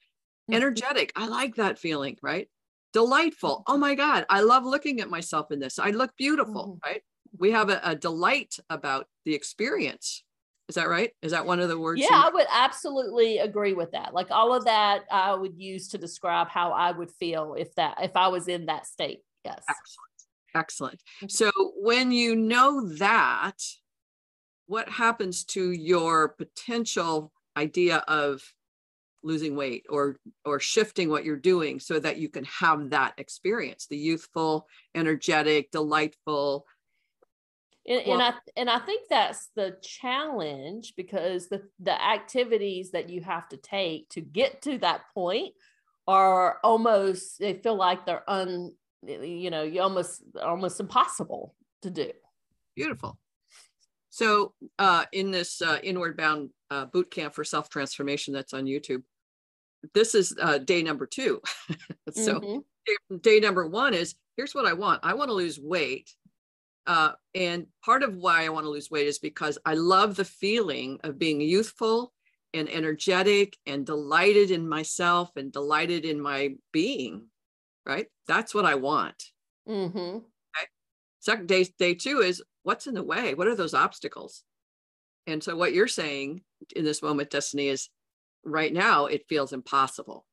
Mhm. 0.51 0.57
Energetic. 0.57 1.13
I 1.17 1.27
like 1.29 1.55
that 1.55 1.79
feeling, 1.79 2.19
right? 2.21 2.49
Delightful. 2.93 3.63
Oh 3.69 3.79
my 3.79 3.95
God. 3.95 4.27
I 4.29 4.41
love 4.41 4.65
looking 4.65 5.01
at 5.01 5.09
myself 5.09 5.53
in 5.53 5.61
this. 5.61 5.79
I 5.79 5.91
look 5.91 6.15
beautiful, 6.17 6.79
Mhm. 6.83 6.85
right? 6.85 7.03
We 7.39 7.53
have 7.53 7.71
a, 7.71 7.81
a 7.85 7.95
delight 7.95 8.57
about 8.69 9.07
the 9.25 9.35
experience. 9.35 10.25
Is 10.69 10.75
that 10.75 10.89
right? 10.89 11.13
Is 11.23 11.31
that 11.33 11.47
one 11.47 11.61
of 11.61 11.69
the 11.69 11.79
words? 11.79 12.01
you- 12.01 12.09
Yeah, 12.11 12.23
I 12.27 12.31
would 12.31 12.47
absolutely 12.51 13.39
agree 13.39 13.73
with 13.73 13.93
that. 13.93 14.13
Like 14.15 14.31
all 14.33 14.53
of 14.53 14.65
that 14.65 15.05
I 15.11 15.33
would 15.35 15.57
use 15.57 15.87
to 15.89 15.99
describe 15.99 16.49
how 16.49 16.73
I 16.73 16.91
would 16.91 17.11
feel 17.13 17.55
if 17.55 17.73
that 17.77 17.99
if 18.03 18.17
I 18.17 18.27
was 18.29 18.49
in 18.49 18.67
that 18.67 18.87
state. 18.87 19.21
Yes. 19.45 19.65
Excellent. 19.69 20.10
Excellent. 20.55 21.03
Mhm. 21.23 21.31
So 21.31 21.51
when 21.77 22.13
you 22.13 22.37
know 22.37 22.89
that, 22.97 23.63
what 24.67 24.89
happens 24.89 25.45
to 25.45 25.73
your 25.73 26.29
potential 26.29 27.33
idea 27.57 27.99
of 28.07 28.43
losing 29.23 29.55
weight 29.57 29.85
or 29.91 30.17
or 30.45 30.61
shifting 30.61 31.11
what 31.11 31.25
you're 31.25 31.37
doing 31.37 31.79
so 31.81 31.99
that 31.99 32.19
you 32.19 32.29
can 32.29 32.45
have 32.45 32.91
that 32.91 33.15
experience, 33.19 33.87
the 33.87 33.97
youthful, 33.97 34.67
energetic, 34.95 35.71
delightful. 35.71 36.67
And, 37.87 38.01
and 38.07 38.23
I 38.23 38.35
and 38.57 38.71
I 38.71 38.79
think 38.79 39.09
that's 39.09 39.49
the 39.57 39.77
challenge 39.83 40.95
because 40.97 41.49
the 41.49 41.69
the 41.81 42.01
activities 42.01 42.93
that 42.93 43.11
you 43.11 43.23
have 43.23 43.49
to 43.49 43.57
take 43.57 44.09
to 44.11 44.21
get 44.21 44.63
to 44.63 44.79
that 44.79 45.03
point 45.15 45.55
are 46.07 46.59
almost 46.63 47.39
they 47.39 47.55
feel 47.55 47.77
like 47.77 48.07
they're 48.07 48.29
un 48.29 48.75
you 49.07 49.51
know 49.51 49.63
you 49.63 49.81
almost 49.81 50.23
almost 50.43 50.81
impossible 50.81 51.55
to 51.83 51.91
do. 51.91 52.11
Beautiful. 52.77 53.19
So 54.11 54.55
uh, 54.79 55.05
in 55.13 55.31
this 55.31 55.63
uh, 55.63 55.79
inward 55.83 56.17
bound 56.17 56.51
uh, 56.71 56.87
boot 56.87 57.11
camp 57.11 57.35
for 57.35 57.45
self 57.45 57.69
transformation 57.69 58.35
that's 58.35 58.53
on 58.53 58.65
YouTube, 58.65 59.03
this 59.95 60.15
is 60.15 60.37
uh, 60.41 60.59
day 60.59 60.83
number 60.83 61.07
two. 61.07 61.41
so 62.13 62.41
Mhm. 62.41 62.65
day- 62.87 63.17
day 63.21 63.41
number 63.41 63.67
one 63.67 63.95
is 63.95 64.15
here's 64.37 64.55
what 64.55 64.67
I 64.67 64.73
want. 64.73 65.01
I 65.05 65.15
want 65.15 65.29
to 65.29 65.35
lose 65.35 65.59
weight. 65.59 66.15
Uh, 66.87 67.13
and 67.35 67.67
part 67.85 68.03
of 68.03 68.17
why 68.17 68.45
I 68.45 68.49
want 68.49 68.65
to 68.65 68.71
lose 68.71 68.91
weight 68.91 69.07
is 69.07 69.19
because 69.19 69.59
I 69.65 69.75
love 69.75 70.17
the 70.17 70.25
feeling 70.25 70.99
of 71.05 71.19
being 71.19 71.41
youthful 71.41 72.13
and 72.53 72.69
energetic 72.69 73.57
and 73.67 73.87
delighted 73.87 74.51
in 74.51 74.69
myself 74.69 75.31
and 75.37 75.53
delighted 75.53 76.05
in 76.05 76.21
my 76.21 76.55
being. 76.73 77.29
Right. 77.87 78.07
That's 78.27 78.55
what 78.55 78.67
I 78.67 78.75
want. 78.77 79.33
Mhm. 79.69 80.25
Second 81.23 81.49
day, 81.49 81.65
day 81.79 81.95
two 81.95 82.21
is 82.21 82.43
what's 82.63 82.87
in 82.87 82.95
the 82.95 83.03
way? 83.03 83.35
What 83.35 83.47
are 83.47 83.55
those 83.55 83.75
obstacles? 83.75 84.43
And 85.27 85.45
so 85.45 85.55
what 85.55 85.75
you're 85.75 85.87
saying 85.87 86.43
in 86.75 86.83
this 86.85 87.03
moment, 87.03 87.29
Destiny, 87.31 87.69
is 87.69 87.91
right 88.43 88.73
now 88.73 89.05
it 89.05 89.29
feels 89.29 89.53
impossible. 89.53 90.27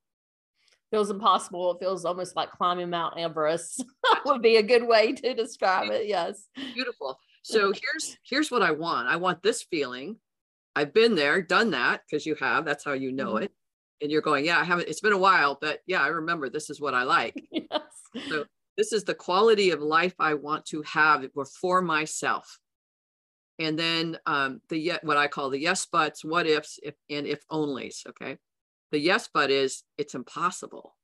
feels 0.89 1.09
impossible. 1.09 1.71
It 1.71 1.79
feels 1.79 2.05
almost 2.05 2.37
like 2.37 2.51
climbing 2.51 2.89
Mount 2.89 3.17
Everest 3.17 3.83
would 4.25 4.41
be 4.41 4.55
a 4.55 4.63
good 4.63 4.87
way 4.87 5.11
to 5.11 5.33
describe 5.33 5.91
it. 5.91 6.07
Yes. 6.07 6.47
beautiful 6.73 7.19
so 7.43 7.71
here's 7.73 8.17
here's 8.23 8.51
what 8.51 8.61
i 8.61 8.71
want 8.71 9.07
i 9.07 9.15
want 9.15 9.41
this 9.43 9.63
feeling 9.63 10.17
i've 10.75 10.93
been 10.93 11.15
there 11.15 11.41
done 11.41 11.71
that 11.71 12.01
because 12.05 12.25
you 12.25 12.35
have 12.35 12.65
that's 12.65 12.83
how 12.85 12.93
you 12.93 13.11
know 13.11 13.33
Mhm. 13.33 13.43
it 13.43 13.51
and 14.01 14.11
you're 14.11 14.21
going 14.21 14.45
yeah 14.45 14.59
i 14.59 14.63
haven't 14.63 14.87
it's 14.87 15.01
been 15.01 15.13
a 15.13 15.17
while 15.17 15.57
but 15.59 15.79
yeah 15.87 16.01
i 16.01 16.07
remember 16.07 16.49
this 16.49 16.69
is 16.69 16.79
what 16.81 16.93
i 16.93 17.03
like. 17.03 17.35
Yes. 17.51 17.81
So- 18.29 18.45
this 18.77 18.93
is 18.93 19.03
the 19.03 19.15
quality 19.15 19.71
of 19.71 19.81
life 19.81 20.13
i 20.19 20.35
want 20.35 20.65
to 20.67 20.83
have 20.83 21.25
for- 21.33 21.81
myself. 21.81 22.59
And 23.59 23.77
then 23.77 24.19
um 24.27 24.61
the 24.69 24.77
yet 24.77 25.03
what 25.03 25.17
i 25.17 25.27
call 25.27 25.49
the 25.49 25.59
yes 25.59 25.85
buts 25.87 26.23
what 26.23 26.45
ifs 26.45 26.79
if 26.83 26.93
and 27.09 27.25
if 27.25 27.41
onlys 27.47 28.05
okay? 28.07 28.37
The 28.91 28.99
yes 28.99 29.27
but 29.33 29.49
is 29.49 29.83
it's 29.97 30.13
impossible 30.13 30.95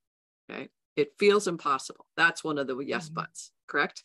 okay? 0.50 0.70
It 0.96 1.14
feels 1.18 1.48
impossible. 1.48 2.06
That's 2.16 2.44
one 2.44 2.60
of 2.60 2.68
the 2.68 2.78
yes 2.78 3.10
Mhm. 3.10 3.16
buts 3.16 3.52
correct 3.68 4.04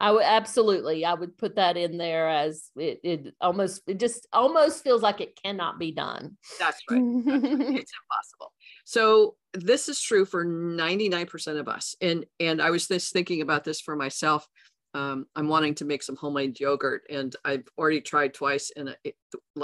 I 0.00 0.10
would 0.10 0.24
absolutely. 0.24 1.04
I 1.04 1.14
would 1.14 1.38
put 1.38 1.56
that 1.56 1.76
in 1.76 1.98
there 1.98 2.28
as 2.28 2.70
it, 2.76 3.00
it 3.04 3.34
almost 3.40 3.82
it 3.86 3.98
just 3.98 4.26
almost 4.32 4.82
feels 4.82 5.02
like 5.02 5.20
it 5.20 5.38
cannot 5.42 5.78
be 5.78 5.92
done. 5.92 6.36
that's 6.58 6.80
right 6.90 7.00
it's 7.26 7.92
impossible. 8.02 8.52
So 8.84 9.36
this 9.52 9.88
is 9.88 10.00
true 10.00 10.24
for 10.24 10.44
99% 10.44 11.58
of 11.58 11.68
us. 11.68 11.94
And 12.00 12.26
and 12.40 12.60
I 12.60 12.70
was 12.70 12.88
just 12.88 13.12
thinking 13.12 13.40
about 13.40 13.64
this 13.64 13.80
for 13.80 13.96
myself. 13.96 14.46
Um, 14.94 15.26
I'm 15.34 15.48
wanting 15.48 15.74
to 15.76 15.84
make 15.84 16.04
some 16.04 16.16
homemade 16.16 16.60
yogurt, 16.60 17.02
and 17.10 17.34
I've 17.44 17.66
already 17.76 18.00
tried 18.00 18.32
twice 18.32 18.70
in 18.70 18.94
it, 19.02 19.16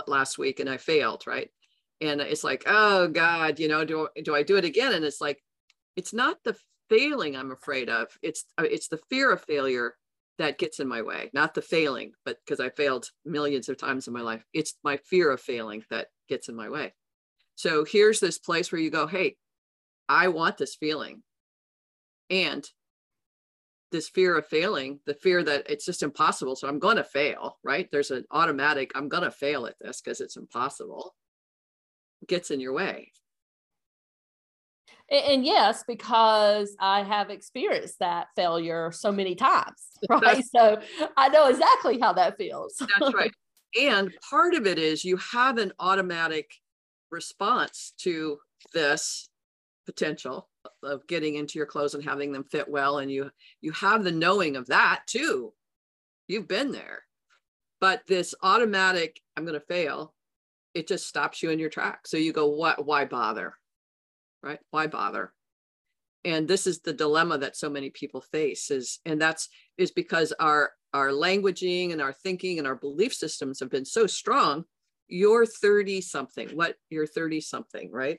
last 0.08 0.38
week, 0.38 0.58
and 0.58 0.68
I 0.68 0.76
failed. 0.76 1.25
Right, 1.26 1.50
and 2.00 2.20
it's 2.20 2.42
like, 2.42 2.64
oh 2.66 3.08
God, 3.08 3.60
you 3.60 3.68
know, 3.68 3.84
do 3.84 4.08
do 4.25 4.34
I 4.34 4.42
do 4.42 4.56
it 4.56 4.64
again? 4.64 4.92
And 4.92 5.04
it's 5.04 5.20
like, 5.20 5.38
it's 5.96 6.12
not 6.12 6.38
the 6.44 6.56
failing 6.88 7.37
I'm 7.37 7.52
afraid 7.52 7.88
of. 7.88 8.08
It's 8.22 8.44
uh, 8.58 8.64
it's 8.68 8.88
the 8.88 9.00
fear 9.08 9.30
of 9.30 9.44
failure 9.44 9.94
that 10.40 10.59
gets 10.59 10.80
in 10.80 10.88
my 10.88 11.02
way, 11.02 11.30
not 11.35 11.54
the 11.54 11.62
failing, 11.62 12.12
but 12.25 12.38
because 12.44 12.61
I 12.61 12.70
failed 12.70 13.06
millions 13.26 13.68
of 13.68 13.76
times 13.76 14.09
in 14.09 14.14
my 14.14 14.23
life, 14.23 14.42
it's 14.54 14.75
my 14.82 14.97
fear 14.97 15.30
of 15.30 15.40
failing 15.40 15.85
that 15.90 16.09
gets 16.28 16.49
in 16.49 16.56
my 16.56 16.70
way. 16.70 16.94
So 17.56 17.85
here's 17.85 18.20
this 18.20 18.38
place 18.38 18.73
where 18.73 18.80
you 18.80 18.90
go, 18.90 19.06
hey, 19.06 19.37
I 20.09 20.28
want 20.28 20.56
this 20.56 20.75
feeling. 20.75 21.23
And 22.30 22.66
this 23.92 24.09
fear 24.09 24.38
of 24.38 24.47
failing, 24.47 25.00
the 25.04 25.14
fear 25.14 25.42
that 25.42 25.68
it's 25.68 25.85
just 25.85 26.02
impossible. 26.02 26.56
So 26.56 26.68
I'm 26.68 26.78
going 26.78 26.97
to 26.97 27.04
fail, 27.04 27.59
right? 27.62 27.88
There's 27.92 28.11
an 28.11 28.25
automatic, 28.30 28.92
I'm 28.94 29.09
going 29.09 29.25
to 29.25 29.30
fail 29.30 29.66
at 29.66 29.75
this 29.78 30.00
because 30.00 30.20
it's 30.23 30.37
impossible, 30.37 31.14
gets 32.26 32.50
in 32.50 32.61
your 32.61 32.73
way. 32.73 33.12
And, 35.11 35.25
and 35.25 35.45
yes, 35.45 35.85
because 35.87 36.76
I 36.81 37.02
have 37.02 37.31
experienced 37.31 37.99
that 37.99 38.29
failure 38.37 38.93
so 38.93 39.11
many 39.12 39.35
times, 39.35 39.90
right? 40.11 40.45
so 40.45 40.81
I 41.17 41.29
know 41.29 41.49
exactly 41.49 41.99
how 41.99 42.12
that 42.14 42.37
feels. 42.37 42.76
That's 42.99 43.14
right. 43.14 43.33
and 43.81 44.11
part 44.29 44.55
of 44.55 44.67
it 44.67 44.79
is 44.79 45.05
you 45.05 45.17
have 45.19 45.59
an 45.59 45.73
automatic 45.79 46.50
response 47.11 47.93
to 47.99 48.38
this 48.73 49.29
potential 49.87 50.49
of 50.83 51.07
getting 51.07 51.37
into 51.37 51.59
your 51.59 51.67
clothes 51.67 51.95
and 51.95 52.05
having 52.05 52.33
them 52.33 52.45
fit 52.45 52.69
well 52.69 52.99
and 52.99 53.11
you 53.11 53.31
you 53.61 53.73
have 53.73 54.05
the 54.05 54.12
knowing 54.12 54.57
of 54.57 54.67
that 54.67 55.02
too 55.07 55.52
you've 56.29 56.47
been 56.47 56.71
there 56.71 57.02
but 57.81 58.02
this 58.07 58.35
automatic 58.43 59.21
i'm 59.37 59.45
going 59.45 59.59
to 59.59 59.67
fail 59.67 60.14
it 60.75 60.87
just 60.87 61.07
stops 61.07 61.43
you 61.43 61.50
in 61.50 61.59
your 61.59 61.71
track 61.71 62.07
so 62.07 62.17
you 62.17 62.33
go 62.33 62.47
what 62.47 62.85
why 62.85 63.05
bother 63.05 63.55
right 64.42 64.59
why 64.70 64.87
bother 64.87 65.32
and 66.25 66.47
this 66.47 66.66
is 66.66 66.80
the 66.80 66.92
dilemma 66.92 67.38
that 67.38 67.56
so 67.56 67.70
many 67.70 67.90
people 67.90 68.20
face 68.20 68.70
is 68.70 69.00
and 69.04 69.20
that's 69.20 69.49
is 69.78 69.90
because 69.90 70.32
our 70.40 70.73
our 70.92 71.09
languaging 71.11 71.92
and 71.92 72.00
our 72.02 72.12
thinking 72.12 72.59
and 72.59 72.66
our 72.66 72.75
belief 72.75 73.14
systems 73.14 73.61
have 73.61 73.70
been 73.70 73.85
so 73.85 74.06
strong 74.06 74.64
you're 75.09 75.47
30 75.47 76.00
something 76.00 76.49
what 76.50 76.76
you're 76.88 77.06
30 77.06 77.40
something 77.40 77.90
right 77.90 78.18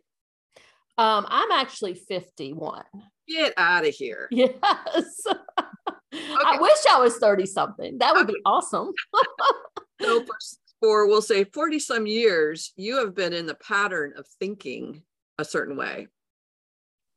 Um, 0.97 1.25
I'm 1.29 1.51
actually 1.51 1.95
51. 1.95 2.83
get 3.27 3.53
out 3.57 3.87
of 3.87 3.93
here 3.93 4.27
Yes. 4.31 5.25
I 6.13 6.57
wish 6.59 6.77
I 6.89 6.99
was 6.99 7.17
30 7.17 7.45
something. 7.45 7.97
That 7.99 8.13
would 8.13 8.27
be 8.27 8.35
awesome. 8.45 8.91
so 10.01 10.25
for, 10.25 10.35
for 10.81 11.07
we'll 11.07 11.21
say 11.21 11.45
40 11.45 11.79
some 11.79 12.05
years 12.05 12.73
you 12.75 12.97
have 12.97 13.15
been 13.15 13.31
in 13.33 13.45
the 13.45 13.55
pattern 13.55 14.13
of 14.17 14.25
thinking 14.39 15.03
a 15.37 15.45
certain 15.45 15.77
way. 15.77 16.07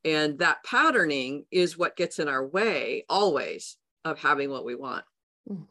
And 0.04 0.38
that 0.38 0.62
patterning 0.64 1.46
is 1.50 1.78
what 1.78 1.96
gets 1.96 2.18
in 2.18 2.28
our 2.28 2.46
way 2.46 3.04
always 3.08 3.76
of 4.04 4.18
having 4.18 4.50
what 4.50 4.64
we 4.64 4.74
want. 4.74 5.04
Mm. 5.50 5.66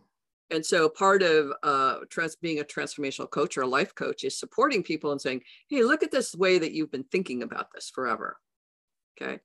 and 0.51 0.63
so 0.63 0.87
part 0.87 1.23
of 1.23 1.51
uh, 1.63 1.95
trans- 2.07 2.35
being 2.35 2.59
a 2.59 2.63
transformational 2.63 3.27
coach 3.27 3.57
or 3.57 3.63
a 3.63 3.67
life 3.67 3.95
coach 3.95 4.23
is 4.23 4.37
supporting 4.37 4.83
people 4.83 5.11
and 5.11 5.19
saying 5.19 5.41
hey 5.67 5.81
look 5.81 6.03
at 6.03 6.11
this 6.11 6.35
way 6.35 6.59
that 6.59 6.73
you've 6.73 6.91
been 6.91 7.05
thinking 7.05 7.41
about 7.41 7.69
this 7.73 7.89
forever. 7.89 8.37
Okay? 9.19 9.39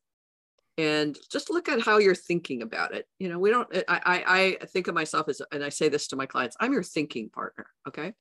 And 0.77 1.19
just 1.33 1.49
look 1.49 1.69
at 1.71 1.81
how 1.81 1.97
you're 1.97 2.15
thinking 2.15 2.61
about 2.61 2.95
it. 2.95 3.07
You 3.19 3.31
know 3.31 3.39
we 3.39 3.51
don't 3.51 3.69
i 3.89 4.01
i, 4.05 4.59
I 4.61 4.67
think 4.67 4.87
of 4.87 4.95
myself 4.95 5.31
as 5.31 5.41
and 5.51 5.65
i 5.65 5.71
say 5.71 5.89
this 5.89 6.09
to 6.09 6.17
my 6.17 6.27
clients 6.27 6.57
i'm 6.61 6.75
your 6.75 6.83
thinking 6.83 7.31
partner. 7.31 7.69
Okay 7.89 8.13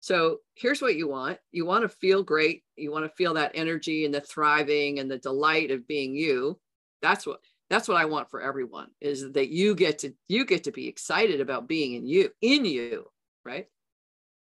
so 0.00 0.38
here's 0.54 0.82
what 0.82 0.96
you 0.96 1.08
want 1.08 1.38
you 1.52 1.66
want 1.66 1.82
to 1.82 1.88
feel 1.88 2.22
great 2.22 2.62
you 2.76 2.90
want 2.90 3.04
to 3.04 3.16
feel 3.16 3.34
that 3.34 3.52
energy 3.54 4.04
and 4.04 4.14
the 4.14 4.20
thriving 4.20 4.98
and 4.98 5.10
the 5.10 5.18
delight 5.18 5.70
of 5.70 5.86
being 5.88 6.14
you 6.14 6.58
that's 7.02 7.26
what 7.26 7.40
that's 7.70 7.88
what 7.88 7.96
i 7.96 8.04
want 8.04 8.30
for 8.30 8.40
everyone 8.40 8.88
is 9.00 9.32
that 9.32 9.48
you 9.48 9.74
get 9.74 9.98
to 10.00 10.12
you 10.28 10.44
get 10.44 10.64
to 10.64 10.72
be 10.72 10.88
excited 10.88 11.40
about 11.40 11.68
being 11.68 11.94
in 11.94 12.06
you 12.06 12.30
in 12.40 12.64
you 12.64 13.06
right 13.44 13.66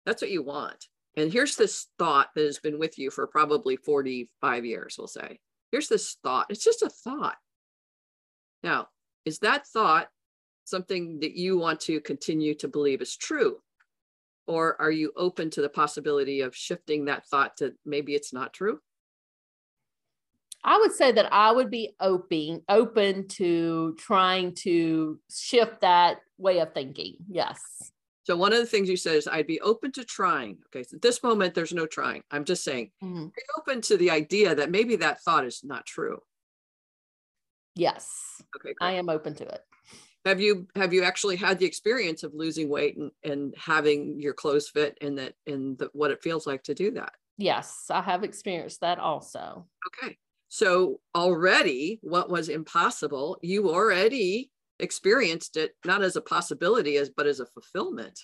That's 0.06 0.22
what 0.22 0.30
you 0.30 0.42
want. 0.42 0.86
And 1.16 1.32
here's 1.32 1.56
this 1.56 1.88
thought 1.98 2.28
that 2.34 2.44
has 2.44 2.58
been 2.60 2.78
with 2.78 2.98
you 2.98 3.10
for 3.10 3.26
probably 3.26 3.76
45 3.76 4.64
years, 4.64 4.96
we'll 4.98 5.08
say. 5.08 5.40
Here's 5.72 5.88
this 5.88 6.16
thought. 6.22 6.46
It's 6.50 6.64
just 6.64 6.82
a 6.82 6.88
thought. 6.88 7.36
Now, 8.62 8.88
is 9.24 9.40
that 9.40 9.66
thought 9.66 10.08
something 10.64 11.20
that 11.20 11.36
you 11.36 11.58
want 11.58 11.80
to 11.80 12.00
continue 12.00 12.54
to 12.56 12.68
believe 12.68 13.02
is 13.02 13.16
true? 13.16 13.58
Or 14.46 14.80
are 14.80 14.90
you 14.90 15.12
open 15.16 15.50
to 15.50 15.62
the 15.62 15.68
possibility 15.68 16.40
of 16.40 16.54
shifting 16.54 17.06
that 17.06 17.26
thought 17.26 17.56
to 17.58 17.74
maybe 17.84 18.14
it's 18.14 18.32
not 18.32 18.52
true? 18.52 18.80
I 20.62 20.78
would 20.78 20.92
say 20.92 21.12
that 21.12 21.32
I 21.32 21.52
would 21.52 21.70
be 21.70 21.94
open 22.00 22.62
open 22.68 23.28
to 23.28 23.94
trying 23.98 24.52
to 24.56 25.18
shift 25.30 25.80
that 25.82 26.18
way 26.38 26.58
of 26.58 26.74
thinking. 26.74 27.16
Yes. 27.28 27.60
So 28.24 28.36
one 28.36 28.52
of 28.52 28.58
the 28.58 28.66
things 28.66 28.88
you 28.88 28.96
said 28.96 29.14
is 29.14 29.28
I'd 29.28 29.46
be 29.46 29.60
open 29.60 29.92
to 29.92 30.04
trying. 30.04 30.58
Okay. 30.66 30.82
So 30.82 30.96
at 30.96 31.02
this 31.02 31.22
moment, 31.22 31.54
there's 31.54 31.72
no 31.72 31.86
trying. 31.86 32.22
I'm 32.32 32.44
just 32.44 32.64
saying 32.64 32.90
mm-hmm. 33.02 33.26
be 33.26 33.42
open 33.56 33.80
to 33.82 33.96
the 33.96 34.10
idea 34.10 34.56
that 34.56 34.72
maybe 34.72 34.96
that 34.96 35.22
thought 35.22 35.44
is 35.44 35.60
not 35.62 35.86
true. 35.86 36.18
Yes. 37.76 38.10
Okay. 38.56 38.74
Great. 38.74 38.76
I 38.80 38.92
am 38.94 39.08
open 39.08 39.34
to 39.36 39.44
it. 39.46 39.60
Have 40.26 40.40
you 40.40 40.66
have 40.74 40.92
you 40.92 41.04
actually 41.04 41.36
had 41.36 41.60
the 41.60 41.66
experience 41.66 42.24
of 42.24 42.34
losing 42.34 42.68
weight 42.68 42.96
and, 42.96 43.12
and 43.22 43.54
having 43.56 44.20
your 44.20 44.34
clothes 44.34 44.68
fit 44.68 44.98
and 45.00 45.16
that 45.18 45.34
and 45.46 45.78
the, 45.78 45.88
what 45.92 46.10
it 46.10 46.20
feels 46.20 46.48
like 46.48 46.64
to 46.64 46.74
do 46.74 46.90
that? 46.92 47.12
Yes, 47.38 47.86
I 47.90 48.02
have 48.02 48.24
experienced 48.24 48.80
that 48.80 48.98
also. 48.98 49.66
Okay. 49.86 50.18
So 50.48 50.98
already 51.14 52.00
what 52.02 52.28
was 52.28 52.48
impossible, 52.48 53.38
you 53.40 53.70
already 53.70 54.50
experienced 54.80 55.56
it 55.56 55.76
not 55.84 56.02
as 56.02 56.16
a 56.16 56.20
possibility 56.20 56.96
as 56.96 57.08
but 57.08 57.28
as 57.28 57.38
a 57.38 57.46
fulfillment. 57.46 58.18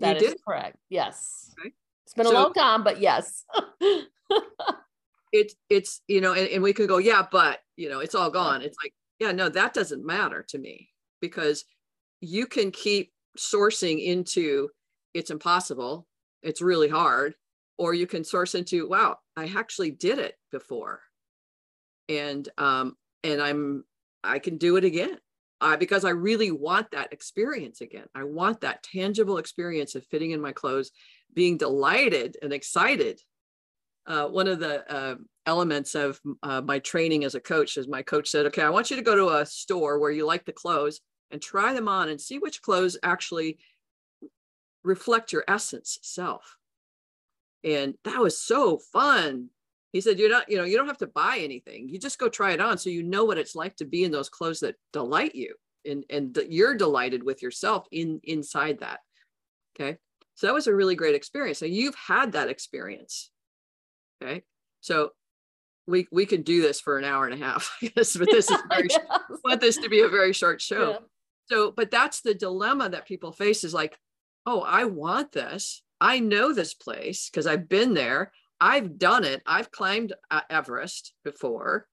That 0.00 0.20
you 0.20 0.26
is 0.26 0.32
did. 0.32 0.44
correct. 0.44 0.78
Yes. 0.88 1.54
Okay. 1.60 1.72
It's 2.06 2.14
been 2.14 2.26
so, 2.26 2.32
a 2.32 2.34
long 2.34 2.52
time, 2.54 2.82
but 2.82 3.00
yes. 3.00 3.44
it's 5.32 5.54
it's 5.68 6.00
you 6.08 6.20
know, 6.20 6.32
and, 6.32 6.48
and 6.48 6.60
we 6.60 6.72
could 6.72 6.88
go, 6.88 6.98
yeah, 6.98 7.24
but 7.30 7.60
you 7.76 7.88
know, 7.88 8.00
it's 8.00 8.16
all 8.16 8.30
gone. 8.30 8.62
It's 8.62 8.76
like, 8.82 8.92
yeah, 9.20 9.32
no, 9.32 9.48
that 9.50 9.74
doesn't 9.74 10.04
matter 10.04 10.44
to 10.48 10.58
me 10.58 10.88
because 11.20 11.64
you 12.20 12.46
can 12.46 12.70
keep 12.70 13.12
sourcing 13.38 14.02
into 14.04 14.68
it's 15.14 15.30
impossible, 15.30 16.06
it's 16.42 16.62
really 16.62 16.88
hard, 16.88 17.34
or 17.78 17.94
you 17.94 18.06
can 18.06 18.24
source 18.24 18.54
into 18.54 18.88
wow 18.88 19.16
i 19.36 19.46
actually 19.56 19.90
did 19.90 20.18
it 20.18 20.34
before. 20.50 21.00
And 22.08 22.48
um 22.58 22.96
and 23.22 23.40
i'm 23.40 23.84
i 24.24 24.38
can 24.38 24.56
do 24.58 24.76
it 24.76 24.84
again. 24.84 25.18
Because 25.78 26.04
i 26.04 26.10
really 26.10 26.50
want 26.50 26.90
that 26.92 27.12
experience 27.12 27.80
again. 27.82 28.06
I 28.14 28.24
want 28.24 28.62
that 28.62 28.82
tangible 28.82 29.38
experience 29.38 29.94
of 29.94 30.06
fitting 30.06 30.30
in 30.30 30.40
my 30.40 30.52
clothes 30.52 30.90
being 31.34 31.58
delighted 31.58 32.36
and 32.42 32.52
excited 32.52 33.20
uh, 34.10 34.26
one 34.26 34.48
of 34.48 34.58
the 34.58 34.92
uh, 34.92 35.14
elements 35.46 35.94
of 35.94 36.20
uh, 36.42 36.60
my 36.60 36.78
training 36.80 37.24
as 37.24 37.34
a 37.34 37.40
coach 37.40 37.76
is 37.76 37.88
my 37.88 38.02
coach 38.02 38.28
said 38.28 38.46
okay 38.46 38.62
i 38.62 38.70
want 38.70 38.90
you 38.90 38.96
to 38.96 39.02
go 39.02 39.16
to 39.16 39.38
a 39.40 39.46
store 39.46 39.98
where 39.98 40.10
you 40.10 40.26
like 40.26 40.44
the 40.44 40.52
clothes 40.52 41.00
and 41.30 41.40
try 41.40 41.72
them 41.72 41.88
on 41.88 42.08
and 42.08 42.20
see 42.20 42.38
which 42.38 42.62
clothes 42.62 42.98
actually 43.02 43.58
reflect 44.82 45.32
your 45.32 45.44
essence 45.48 45.98
self. 46.02 46.56
And 47.62 47.94
that 48.04 48.18
was 48.18 48.40
so 48.40 48.78
fun. 48.92 49.48
He 49.92 50.00
said 50.00 50.18
you're 50.18 50.30
not 50.30 50.50
you 50.50 50.56
know 50.56 50.64
you 50.64 50.76
don't 50.76 50.86
have 50.86 50.98
to 50.98 51.06
buy 51.06 51.38
anything. 51.40 51.88
You 51.88 51.98
just 51.98 52.18
go 52.18 52.28
try 52.28 52.52
it 52.52 52.60
on 52.60 52.78
so 52.78 52.90
you 52.90 53.02
know 53.02 53.24
what 53.24 53.38
it's 53.38 53.56
like 53.56 53.76
to 53.76 53.84
be 53.84 54.04
in 54.04 54.12
those 54.12 54.28
clothes 54.28 54.60
that 54.60 54.76
delight 54.92 55.34
you 55.34 55.54
and 55.84 56.04
and 56.08 56.38
you're 56.48 56.76
delighted 56.76 57.22
with 57.22 57.42
yourself 57.42 57.86
in 57.90 58.20
inside 58.24 58.80
that. 58.80 59.00
Okay? 59.74 59.98
So 60.36 60.46
that 60.46 60.54
was 60.54 60.68
a 60.68 60.74
really 60.74 60.94
great 60.94 61.14
experience. 61.14 61.58
So 61.58 61.66
you've 61.66 61.96
had 61.96 62.32
that 62.32 62.48
experience 62.48 63.30
okay 64.22 64.42
so 64.80 65.10
we 65.86 66.06
we 66.12 66.26
could 66.26 66.44
do 66.44 66.62
this 66.62 66.80
for 66.80 66.98
an 66.98 67.04
hour 67.04 67.26
and 67.26 67.40
a 67.40 67.44
half 67.44 67.76
I 67.82 67.88
guess, 67.88 68.16
but 68.16 68.28
this 68.30 68.50
is 68.50 68.58
very 68.68 68.88
want 69.44 69.60
this 69.60 69.78
to 69.78 69.88
be 69.88 70.00
a 70.00 70.08
very 70.08 70.32
short 70.32 70.60
show 70.60 70.90
yeah. 70.90 70.98
so 71.46 71.72
but 71.72 71.90
that's 71.90 72.20
the 72.20 72.34
dilemma 72.34 72.88
that 72.90 73.06
people 73.06 73.32
face 73.32 73.64
is 73.64 73.74
like 73.74 73.98
oh 74.46 74.60
i 74.60 74.84
want 74.84 75.32
this 75.32 75.82
I 76.00 76.18
know 76.18 76.52
this 76.52 76.74
place 76.74 77.28
because 77.28 77.46
I've 77.46 77.68
been 77.68 77.94
there. 77.94 78.32
I've 78.60 78.98
done 78.98 79.24
it. 79.24 79.42
I've 79.46 79.70
climbed 79.70 80.14
uh, 80.30 80.40
Everest 80.48 81.12
before. 81.24 81.86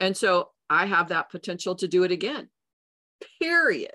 And 0.00 0.16
so 0.16 0.50
I 0.68 0.86
have 0.86 1.08
that 1.08 1.30
potential 1.30 1.76
to 1.76 1.88
do 1.88 2.02
it 2.02 2.10
again. 2.10 2.48
Period. 3.40 3.92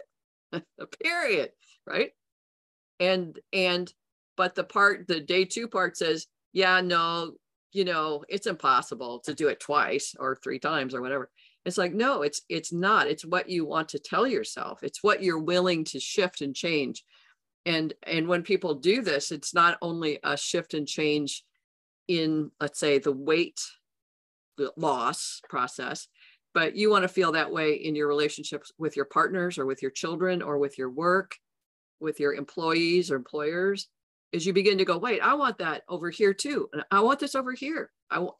Period. 1.03 1.51
Right. 1.85 2.11
And, 2.99 3.37
and, 3.51 3.91
but 4.37 4.55
the 4.55 4.63
part, 4.63 5.07
the 5.07 5.19
day 5.19 5.45
two 5.45 5.67
part 5.67 5.97
says, 5.97 6.27
yeah, 6.53 6.79
no, 6.81 7.33
you 7.71 7.85
know, 7.85 8.23
it's 8.29 8.47
impossible 8.47 9.19
to 9.19 9.33
do 9.33 9.47
it 9.47 9.59
twice 9.59 10.15
or 10.19 10.35
three 10.35 10.59
times 10.59 10.95
or 10.95 11.01
whatever. 11.01 11.29
It's 11.65 11.77
like, 11.77 11.93
no, 11.93 12.21
it's, 12.23 12.41
it's 12.49 12.73
not. 12.73 13.07
It's 13.07 13.25
what 13.25 13.49
you 13.49 13.65
want 13.65 13.89
to 13.89 13.99
tell 13.99 14.25
yourself. 14.25 14.81
It's 14.81 15.03
what 15.03 15.21
you're 15.21 15.39
willing 15.39 15.83
to 15.85 15.99
shift 15.99 16.41
and 16.41 16.55
change 16.55 17.03
and 17.65 17.93
and 18.03 18.27
when 18.27 18.41
people 18.41 18.75
do 18.75 19.01
this 19.01 19.31
it's 19.31 19.53
not 19.53 19.77
only 19.81 20.19
a 20.23 20.37
shift 20.37 20.73
and 20.73 20.87
change 20.87 21.43
in 22.07 22.51
let's 22.59 22.79
say 22.79 22.97
the 22.97 23.11
weight 23.11 23.59
loss 24.75 25.41
process 25.49 26.07
but 26.53 26.75
you 26.75 26.89
want 26.89 27.03
to 27.03 27.07
feel 27.07 27.31
that 27.31 27.51
way 27.51 27.73
in 27.73 27.95
your 27.95 28.07
relationships 28.07 28.71
with 28.77 28.95
your 28.95 29.05
partners 29.05 29.57
or 29.57 29.65
with 29.65 29.81
your 29.81 29.91
children 29.91 30.41
or 30.41 30.57
with 30.57 30.77
your 30.77 30.89
work 30.89 31.35
with 31.99 32.19
your 32.19 32.33
employees 32.33 33.11
or 33.11 33.15
employers 33.15 33.87
is 34.31 34.45
you 34.45 34.53
begin 34.53 34.77
to 34.77 34.85
go 34.85 34.97
wait 34.97 35.21
i 35.21 35.33
want 35.33 35.57
that 35.57 35.83
over 35.87 36.09
here 36.09 36.33
too 36.33 36.69
and 36.73 36.83
i 36.91 36.99
want 36.99 37.19
this 37.19 37.35
over 37.35 37.53
here. 37.53 37.91
I 38.09 38.19
want 38.19 38.35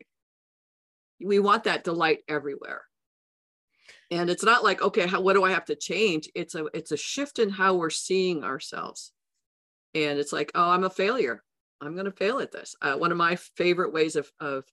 we 1.22 1.40
want 1.40 1.66
that 1.66 1.84
delight 1.84 2.20
everywhere. 2.28 2.84
And 4.12 4.30
it's 4.30 4.44
not 4.44 4.64
like 4.64 4.82
okay 4.82 5.08
how, 5.08 5.22
what 5.22 5.34
do 5.34 5.44
i 5.44 5.52
have 5.52 5.66
to 5.66 5.76
change? 5.76 6.30
It's 6.36 6.56
a 6.56 6.66
it's 6.74 6.92
a 6.92 6.98
shift 6.98 7.40
in 7.40 7.50
how 7.50 7.76
we're 7.76 7.90
seeing 7.90 8.44
ourselves. 8.44 9.12
And 9.94 10.20
it's 10.20 10.34
like 10.34 10.52
oh 10.56 10.70
i'm 10.70 10.84
a 10.84 10.90
failure. 10.90 11.44
I'm 11.82 11.94
going 11.94 12.06
to 12.06 12.12
fail 12.12 12.40
at 12.40 12.52
this. 12.52 12.76
Uh, 12.82 12.96
one 12.96 13.12
of 13.12 13.18
my 13.18 13.38
favorite 13.56 13.94
ways 13.94 14.16
of 14.16 14.30
of 14.40 14.66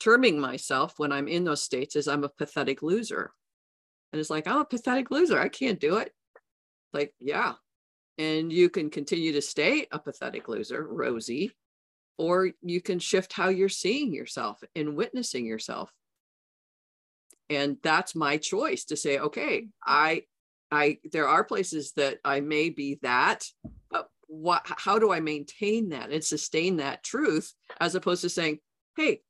terming 0.00 0.40
myself 0.40 0.94
when 0.98 1.12
i'm 1.12 1.28
in 1.28 1.44
those 1.44 1.62
states 1.62 1.96
is 1.96 2.08
i'm 2.08 2.24
a 2.24 2.28
pathetic 2.28 2.82
loser. 2.82 3.32
And 4.12 4.20
it's 4.20 4.30
like 4.30 4.46
i'm 4.46 4.60
a 4.60 4.64
pathetic 4.64 5.10
loser. 5.10 5.40
I 5.40 5.48
can't 5.48 5.80
do 5.80 5.96
it. 5.96 6.12
Like 6.92 7.12
yeah 7.20 7.54
and 8.18 8.52
you 8.52 8.68
can 8.68 8.90
continue 8.90 9.32
to 9.32 9.42
stay 9.42 9.86
a 9.90 9.98
pathetic 9.98 10.48
loser 10.48 10.86
rosie 10.86 11.52
or 12.16 12.50
you 12.62 12.80
can 12.80 12.98
shift 12.98 13.32
how 13.32 13.48
you're 13.48 13.68
seeing 13.68 14.12
yourself 14.12 14.62
and 14.76 14.96
witnessing 14.96 15.46
yourself. 15.46 15.90
And 17.50 17.76
that's 17.82 18.14
my 18.14 18.38
choice 18.38 18.86
to 18.86 18.96
say 18.96 19.18
okay 19.18 19.68
i 19.84 20.22
i 20.70 20.98
there 21.12 21.28
are 21.28 21.44
places 21.44 21.92
that 21.92 22.18
i 22.24 22.40
may 22.40 22.70
be 22.70 22.98
that 23.02 23.44
but 23.90 24.08
what 24.28 24.62
how 24.64 24.98
do 24.98 25.12
i 25.12 25.20
maintain 25.20 25.90
that 25.90 26.10
and 26.10 26.24
sustain 26.24 26.78
that 26.78 27.04
truth 27.04 27.52
as 27.80 27.94
opposed 27.94 28.22
to 28.22 28.30
saying 28.30 28.58
hey 28.96 29.20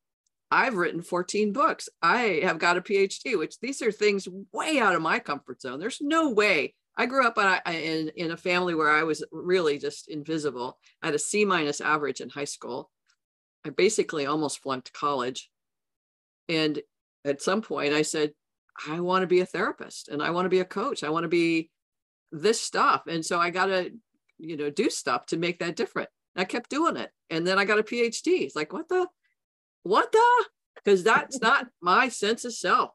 i've 0.53 0.77
written 0.77 1.03
14 1.03 1.53
books. 1.53 1.89
I 2.01 2.41
have 2.45 2.61
got 2.61 2.77
a 2.77 2.81
phd 2.81 3.37
which 3.37 3.59
these 3.59 3.83
are 3.83 3.91
things 3.91 4.29
way 4.53 4.79
out 4.79 4.95
of 4.95 5.03
my 5.03 5.19
comfort 5.19 5.61
zone. 5.61 5.81
There's 5.81 6.01
no 6.01 6.31
way 6.31 6.75
i 6.97 7.07
grew 7.07 7.27
up 7.27 7.39
in, 7.69 8.11
in 8.17 8.31
a 8.31 8.37
family 8.37 8.75
where 8.75 8.91
i 8.91 9.03
was 9.03 9.25
really 9.33 9.79
just 9.79 10.09
invisible 10.09 10.79
I 11.03 11.07
had 11.07 11.15
a 11.15 11.19
c 11.19 11.45
minus 11.45 11.81
average 11.81 12.21
in 12.21 12.29
high 12.29 12.45
school 12.45 12.91
i 13.65 13.71
basically 13.71 14.27
almost 14.27 14.63
flunked 14.63 14.93
college 14.93 15.51
and 16.49 16.81
at 17.25 17.43
some 17.43 17.63
point 17.63 17.93
I 17.93 18.03
said, 18.03 18.33
I 18.89 19.01
want 19.01 19.23
to 19.23 19.27
be 19.27 19.41
a 19.41 19.47
therapist 19.47 20.09
and 20.09 20.23
I 20.23 20.31
want 20.31 20.47
to 20.47 20.51
be 20.51 20.61
a 20.61 20.65
coach. 20.65 21.05
I 21.05 21.11
want 21.11 21.25
to 21.25 21.29
be 21.29 21.71
this 22.33 22.61
stuff. 22.61 23.03
And 23.07 23.25
so 23.25 23.39
I 23.39 23.51
got 23.51 23.67
to, 23.67 23.91
you 24.39 24.57
know, 24.57 24.71
do 24.71 24.91
stuff 24.91 25.27
to 25.27 25.37
make 25.37 25.61
that 25.61 25.77
different. 25.77 26.09
I 26.37 26.45
kept 26.45 26.71
doing 26.71 26.97
it. 26.97 27.11
And 27.31 27.47
then 27.47 27.59
I 27.59 27.65
got 27.65 27.79
a 27.79 27.85
PhD. 27.85 28.43
It's 28.43 28.57
like, 28.57 28.73
what 28.73 28.89
the, 28.89 29.07
what 29.85 30.11
the? 30.11 30.45
Because 30.75 31.05
that's 31.05 31.41
not 31.41 31.69
my 31.81 32.09
sense 32.09 32.45
of 32.45 32.53
self. 32.53 32.91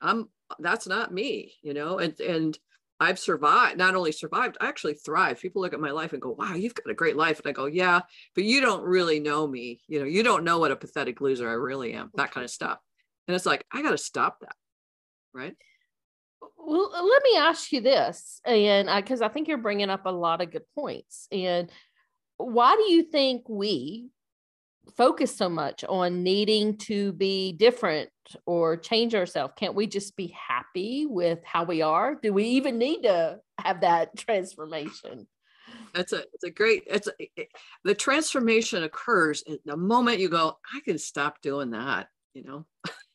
I'm, 0.00 0.28
that's 0.58 0.86
not 0.86 1.12
me, 1.12 1.52
you 1.62 1.74
know, 1.74 1.98
and, 1.98 2.18
and 2.20 2.58
I've 3.00 3.18
survived, 3.18 3.78
not 3.78 3.94
only 3.94 4.12
survived, 4.12 4.56
I 4.60 4.68
actually 4.68 4.94
thrived. 4.94 5.40
People 5.40 5.62
look 5.62 5.72
at 5.72 5.80
my 5.80 5.92
life 5.92 6.12
and 6.12 6.22
go, 6.22 6.30
wow, 6.30 6.54
you've 6.54 6.74
got 6.74 6.90
a 6.90 6.94
great 6.94 7.16
life. 7.16 7.38
And 7.38 7.48
I 7.48 7.52
go, 7.52 7.66
yeah, 7.66 8.00
but 8.34 8.44
you 8.44 8.60
don't 8.60 8.82
really 8.82 9.20
know 9.20 9.46
me. 9.46 9.80
You 9.86 10.00
know, 10.00 10.04
you 10.04 10.22
don't 10.22 10.44
know 10.44 10.58
what 10.58 10.72
a 10.72 10.76
pathetic 10.76 11.20
loser 11.20 11.48
I 11.48 11.52
really 11.52 11.92
am, 11.92 12.10
that 12.14 12.32
kind 12.32 12.44
of 12.44 12.50
stuff. 12.50 12.78
And 13.26 13.34
it's 13.34 13.46
like, 13.46 13.64
I 13.72 13.82
got 13.82 13.92
to 13.92 13.98
stop 13.98 14.40
that. 14.40 14.56
Right. 15.32 15.54
Well, 16.56 16.90
uh, 16.94 17.02
let 17.02 17.22
me 17.22 17.36
ask 17.38 17.72
you 17.72 17.80
this, 17.80 18.40
and 18.44 18.88
because 19.02 19.22
I, 19.22 19.26
I 19.26 19.28
think 19.28 19.48
you're 19.48 19.58
bringing 19.58 19.90
up 19.90 20.06
a 20.06 20.10
lot 20.10 20.40
of 20.40 20.50
good 20.50 20.64
points. 20.74 21.28
And 21.30 21.70
why 22.36 22.76
do 22.76 22.92
you 22.92 23.04
think 23.04 23.48
we 23.48 24.10
focus 24.96 25.36
so 25.36 25.48
much 25.48 25.84
on 25.84 26.22
needing 26.22 26.76
to 26.78 27.12
be 27.12 27.52
different 27.52 28.10
or 28.46 28.76
change 28.76 29.14
ourselves? 29.14 29.54
Can't 29.56 29.74
we 29.74 29.86
just 29.86 30.16
be 30.16 30.34
happy 30.48 31.06
with 31.06 31.40
how 31.44 31.64
we 31.64 31.82
are? 31.82 32.14
Do 32.14 32.32
we 32.32 32.44
even 32.44 32.78
need 32.78 33.02
to 33.02 33.40
have 33.60 33.82
that 33.82 34.16
transformation? 34.16 35.26
That's 35.92 36.12
a 36.12 36.24
it's 36.32 36.44
a 36.44 36.50
great 36.50 36.84
it's 36.86 37.08
a, 37.08 37.12
it, 37.36 37.48
the 37.84 37.94
transformation 37.94 38.84
occurs 38.84 39.44
the 39.64 39.76
moment 39.76 40.18
you 40.18 40.28
go 40.28 40.56
I 40.74 40.80
can 40.80 40.98
stop 40.98 41.42
doing 41.42 41.70
that 41.70 42.08
you 42.32 42.44
know 42.44 42.66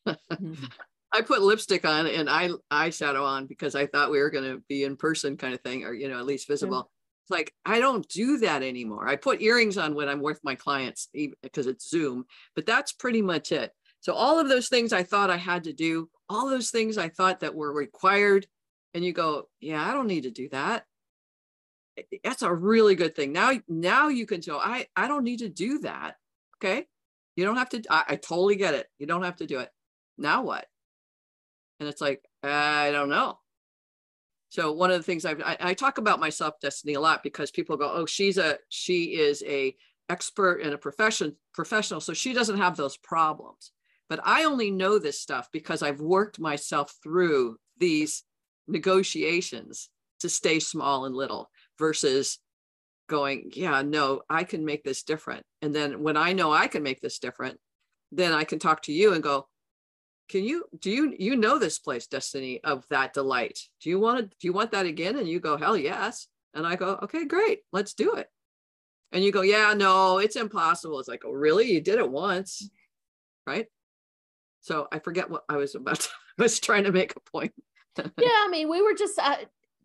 mm-hmm. 0.08 0.54
I 1.14 1.22
put 1.22 1.44
lipstick 1.44 1.86
on 1.86 2.08
and 2.08 2.28
I 2.28 2.50
eyeshadow 2.72 3.24
on 3.24 3.46
because 3.46 3.76
I 3.76 3.86
thought 3.86 4.10
we 4.10 4.20
were 4.20 4.32
going 4.32 4.52
to 4.52 4.64
be 4.68 4.84
in 4.84 4.98
person 4.98 5.38
kind 5.38 5.54
of 5.54 5.62
thing 5.62 5.84
or 5.84 5.94
you 5.94 6.10
know 6.10 6.18
at 6.18 6.26
least 6.26 6.48
visible. 6.48 6.90
It's 7.24 7.32
like 7.32 7.54
I 7.66 7.80
don't 7.80 8.08
do 8.10 8.38
that 8.40 8.64
anymore 8.64 9.08
I 9.08 9.16
put 9.16 9.42
earrings 9.42 9.78
on 9.78 9.96
when 9.96 10.10
I'm 10.10 10.22
with 10.22 10.40
my 10.44 10.56
clients 10.56 11.10
because 11.42 11.68
it's 11.68 11.90
zoom 11.90 12.26
but 12.56 12.66
that's 12.66 12.92
pretty 12.92 13.22
much 13.22 13.52
it 13.52 13.72
so 14.02 14.14
all 14.14 14.40
of 14.40 14.50
those 14.50 14.68
things 14.70 14.94
I 14.94 15.04
thought 15.04 15.30
I 15.30 15.38
had 15.38 15.64
to 15.66 15.74
do 15.74 16.10
all 16.30 16.50
those 16.50 16.70
things 16.70 16.98
I 16.98 17.10
thought 17.10 17.40
that 17.40 17.56
were 17.56 17.74
required 17.74 18.46
and 18.94 19.04
you 19.04 19.14
go 19.14 19.48
yeah 19.62 19.88
I 19.88 19.94
don't 19.94 20.08
need 20.08 20.24
to 20.24 20.32
do 20.32 20.50
that 20.50 20.86
that's 22.24 22.42
a 22.42 22.54
really 22.54 22.96
good 22.96 23.16
thing. 23.16 23.32
Now, 23.32 23.54
now 23.68 24.08
you 24.08 24.26
can 24.26 24.42
tell 24.42 24.58
I, 24.58 24.88
I 24.96 25.08
don't 25.08 25.24
need 25.24 25.40
to 25.40 25.50
do 25.50 25.80
that. 25.80 26.16
Okay. 26.58 26.86
You 27.36 27.46
don't 27.46 27.58
have 27.58 27.70
to, 27.70 27.84
I, 27.90 28.04
I 28.10 28.16
totally 28.16 28.56
get 28.56 28.74
it. 28.74 28.88
You 29.00 29.08
don't 29.08 29.24
have 29.24 29.38
to 29.38 29.46
do 29.46 29.60
it. 29.60 29.70
Now 30.18 30.44
what? 30.44 30.66
And 31.80 31.90
it's 31.90 32.02
like, 32.02 32.24
I 32.44 32.92
don't 32.92 33.10
know. 33.10 33.40
So 34.54 34.72
one 34.72 34.92
of 34.92 34.98
the 34.98 35.04
things 35.04 35.26
I've, 35.26 35.42
I, 35.42 35.58
I 35.60 35.74
talk 35.74 35.98
about 35.98 36.20
myself 36.20 36.60
destiny 36.62 36.94
a 36.94 37.00
lot 37.00 37.24
because 37.24 37.50
people 37.50 37.76
go, 37.76 37.92
oh, 37.92 38.06
she's 38.06 38.38
a, 38.38 38.60
she 38.70 39.06
is 39.16 39.44
a 39.48 39.76
expert 40.10 40.62
in 40.62 40.74
a 40.74 40.78
profession, 40.78 41.36
professional. 41.56 42.00
So 42.00 42.14
she 42.14 42.34
doesn't 42.34 42.60
have 42.60 42.78
those 42.78 42.96
problems. 42.96 43.72
But 44.10 44.20
I 44.24 44.44
only 44.44 44.70
know 44.70 45.00
this 45.00 45.20
stuff 45.20 45.50
because 45.52 45.82
I've 45.82 46.02
worked 46.02 46.40
myself 46.40 46.94
through 47.02 47.58
these 47.80 48.26
negotiations 48.68 49.90
to 50.20 50.30
stay 50.30 50.60
small 50.60 51.06
and 51.06 51.16
little 51.16 51.50
versus 51.80 52.38
going, 53.10 53.50
yeah, 53.56 53.82
no, 53.82 54.22
I 54.30 54.44
can 54.44 54.66
make 54.66 54.84
this 54.84 55.02
different. 55.02 55.44
And 55.64 55.74
then 55.74 56.04
when 56.04 56.16
I 56.16 56.34
know 56.34 56.52
I 56.54 56.68
can 56.68 56.84
make 56.84 57.02
this 57.02 57.18
different, 57.18 57.60
then 58.12 58.34
I 58.34 58.44
can 58.44 58.60
talk 58.60 58.84
to 58.84 58.94
you 58.94 59.14
and 59.14 59.24
go, 59.24 59.48
can 60.30 60.44
you 60.44 60.66
do 60.80 60.90
you 60.90 61.16
you 61.18 61.36
know 61.36 61.60
this 61.60 61.80
place 61.80 62.08
destiny 62.08 62.64
of 62.64 62.86
that 62.90 63.14
delight? 63.14 63.60
Do 63.82 63.90
you 63.90 64.00
want 64.00 64.20
to 64.20 64.24
do 64.24 64.48
you 64.48 64.54
want 64.54 64.72
that 64.72 64.86
again? 64.86 65.18
And 65.18 65.28
you 65.28 65.40
go 65.40 65.58
hell 65.58 65.78
yes. 65.78 66.28
And 66.54 66.68
i 66.68 66.76
go 66.76 67.00
okay 67.04 67.26
great 67.26 67.60
let's 67.72 67.94
do 67.94 68.16
it. 68.16 68.28
And 69.12 69.24
you 69.24 69.32
go 69.32 69.42
yeah 69.42 69.74
no 69.74 70.20
it's 70.20 70.36
impossible. 70.36 71.00
It's 71.00 71.10
like 71.10 71.24
oh 71.26 71.32
really? 71.32 71.72
You 71.72 71.82
did 71.82 72.00
it 72.00 72.10
once. 72.10 72.70
Right? 73.46 73.68
So 74.62 74.88
i 74.92 75.00
forget 75.00 75.30
what 75.30 75.44
i 75.50 75.58
was 75.58 75.76
about 75.76 76.00
to, 76.00 76.10
I 76.40 76.44
was 76.44 76.60
trying 76.60 76.86
to 76.86 76.92
make 76.92 77.16
a 77.16 77.20
point. 77.20 77.54
Yeah 77.98 78.28
i 78.46 78.48
mean 78.50 78.70
we 78.70 78.82
were 78.82 78.96
just 78.96 79.20
uh, 79.20 79.36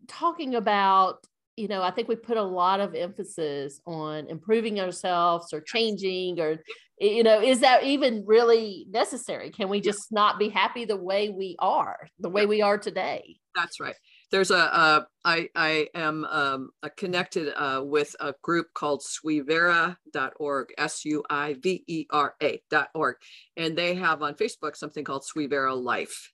talking 0.07 0.55
about 0.55 1.27
you 1.59 1.67
know, 1.67 1.83
I 1.83 1.91
think 1.91 2.07
we 2.07 2.15
put 2.15 2.37
a 2.37 2.41
lot 2.41 2.79
of 2.79 2.95
emphasis 2.95 3.81
on 3.85 4.27
improving 4.27 4.79
ourselves 4.79 5.51
or 5.51 5.59
changing, 5.59 6.39
or, 6.39 6.63
you 6.99 7.23
know, 7.23 7.41
is 7.41 7.61
that 7.61 7.83
even 7.83 8.23
really 8.25 8.85
necessary? 8.89 9.51
Can 9.51 9.69
we 9.69 9.79
just 9.79 10.11
not 10.11 10.37
be 10.37 10.49
happy 10.49 10.85
the 10.85 10.97
way 10.97 11.29
we 11.29 11.55
are, 11.59 12.09
the 12.19 12.29
way 12.29 12.45
we 12.45 12.61
are 12.61 12.77
today? 12.77 13.37
That's 13.55 13.79
right. 13.79 13.95
There's 14.31 14.51
a, 14.51 14.57
uh, 14.57 15.03
I, 15.25 15.49
I 15.55 15.87
am 15.95 16.25
um, 16.25 16.69
connected 16.97 17.53
uh, 17.55 17.83
with 17.83 18.15
a 18.19 18.33
group 18.41 18.67
called 18.73 19.01
suivera.org, 19.01 20.67
S 20.77 21.05
U 21.05 21.23
I 21.29 21.55
V 21.59 21.83
E 21.87 22.05
R 22.11 22.35
A.org. 22.41 23.15
And 23.57 23.77
they 23.77 23.95
have 23.95 24.21
on 24.21 24.35
Facebook 24.35 24.75
something 24.75 25.03
called 25.03 25.23
Suivera 25.23 25.81
Life. 25.81 26.33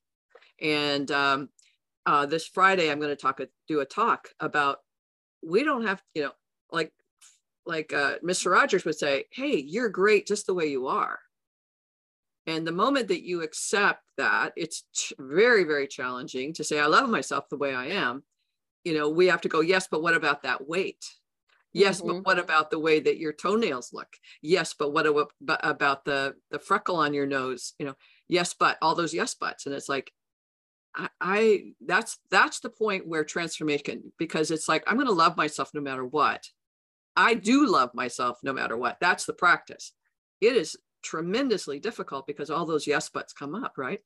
And 0.62 1.10
um, 1.12 1.49
uh, 2.06 2.25
this 2.25 2.47
Friday, 2.47 2.91
I'm 2.91 2.99
going 2.99 3.15
to 3.15 3.15
talk, 3.15 3.39
do 3.67 3.80
a 3.82 3.86
talk 3.86 4.30
about 4.39 4.80
we 5.43 5.63
don't 5.63 5.86
have, 5.86 6.01
you 6.15 6.23
know, 6.23 6.32
like 6.71 6.91
like 7.65 7.93
uh, 7.93 8.15
Mr. 8.23 8.51
Rogers 8.51 8.86
would 8.86 8.97
say, 8.97 9.25
hey, 9.32 9.58
you're 9.58 9.89
great 9.89 10.28
just 10.28 10.45
the 10.45 10.54
way 10.54 10.67
you 10.67 10.88
are. 10.88 11.19
And 12.47 12.65
the 12.65 12.71
moment 12.71 13.08
that 13.08 13.25
you 13.25 13.41
accept 13.41 14.04
that, 14.17 14.54
it's 14.56 14.84
very, 15.17 15.63
very 15.63 15.88
challenging 15.88 16.54
to 16.54 16.63
say, 16.63 16.80
I 16.80 16.86
love 16.86 17.10
myself 17.10 17.49
the 17.49 17.58
way 17.58 17.73
I 17.73 17.88
am. 17.88 18.23
You 18.84 18.93
know, 18.93 19.10
we 19.10 19.28
have 19.28 19.41
to 19.41 19.49
go, 19.49 19.62
yes, 19.62 19.88
but 19.89 20.04
what 20.04 20.13
about 20.13 20.43
that 20.43 20.67
weight? 20.67 21.04
Yes, 21.75 21.99
mm-hmm. 21.99 22.08
but 22.08 22.25
what 22.25 22.39
about 22.39 22.71
the 22.71 22.80
way 22.80 23.01
that 23.01 23.17
your 23.17 23.34
toenails 23.34 23.91
look? 23.91 24.08
Yes, 24.41 24.73
but 24.73 24.93
what 24.93 25.08
about 25.45 26.06
the 26.06 26.36
the 26.49 26.58
freckle 26.58 26.95
on 26.95 27.13
your 27.13 27.25
nose? 27.25 27.73
You 27.80 27.88
know, 27.88 27.95
yes, 28.30 28.54
but 28.54 28.78
all 28.82 28.95
those 28.95 29.13
yes 29.13 29.36
buts, 29.36 29.65
and 29.65 29.75
it's 29.75 29.89
like, 29.89 30.10
I, 30.95 31.10
I 31.19 31.63
that's 31.86 32.17
that's 32.32 32.62
the 32.62 32.69
point 32.69 33.08
where 33.08 33.25
transformation 33.25 34.13
because 34.17 34.51
it's 34.51 34.69
like 34.69 34.86
I'm 34.88 34.95
going 34.95 35.08
to 35.08 35.12
love 35.13 35.36
myself 35.36 35.71
no 35.73 35.82
matter 35.82 36.06
what. 36.06 36.47
I 37.15 37.34
do 37.34 37.67
love 37.67 37.91
myself 37.93 38.39
no 38.43 38.54
matter 38.54 38.78
what. 38.78 38.97
That's 38.99 39.25
the 39.25 39.34
practice. 39.34 39.93
It 40.41 40.56
is 40.56 40.78
tremendously 41.04 41.80
difficult 41.80 42.28
because 42.28 42.49
all 42.49 42.65
those 42.65 42.88
yes 42.88 43.10
buts 43.10 43.34
come 43.34 43.56
up, 43.56 43.73
right? 43.78 43.99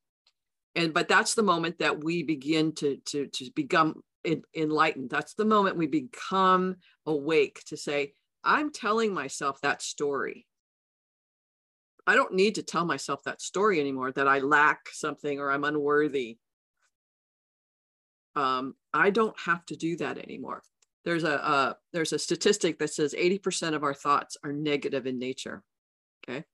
And 0.74 0.94
but 0.94 1.08
that's 1.08 1.34
the 1.34 1.42
moment 1.42 1.78
that 1.78 2.02
we 2.02 2.22
begin 2.22 2.72
to 2.76 2.98
to 3.06 3.26
to 3.26 3.50
become 3.54 4.02
enlightened. 4.54 5.10
That's 5.10 5.34
the 5.34 5.44
moment 5.44 5.76
we 5.76 5.86
become 5.86 6.76
awake 7.06 7.62
to 7.66 7.76
say, 7.76 8.12
I'm 8.44 8.70
telling 8.70 9.12
myself 9.12 9.60
that 9.62 9.82
story. 9.82 10.46
I 12.06 12.14
don't 12.14 12.34
need 12.34 12.56
to 12.56 12.62
tell 12.62 12.84
myself 12.84 13.22
that 13.24 13.40
story 13.40 13.80
anymore 13.80 14.12
that 14.12 14.28
I 14.28 14.38
lack 14.40 14.88
something 14.90 15.38
or 15.38 15.50
I'm 15.50 15.64
unworthy 15.64 16.38
um, 18.36 18.74
I 18.92 19.10
don't 19.10 19.38
have 19.40 19.64
to 19.66 19.76
do 19.76 19.96
that 19.96 20.18
anymore. 20.18 20.62
There's 21.04 21.24
a 21.24 21.44
uh, 21.44 21.72
there's 21.92 22.12
a 22.12 22.18
statistic 22.18 22.78
that 22.78 22.92
says 22.92 23.14
80% 23.18 23.74
of 23.74 23.82
our 23.82 23.94
thoughts 23.94 24.36
are 24.44 24.52
negative 24.52 25.06
in 25.06 25.18
nature. 25.18 25.62
Okay. 26.28 26.44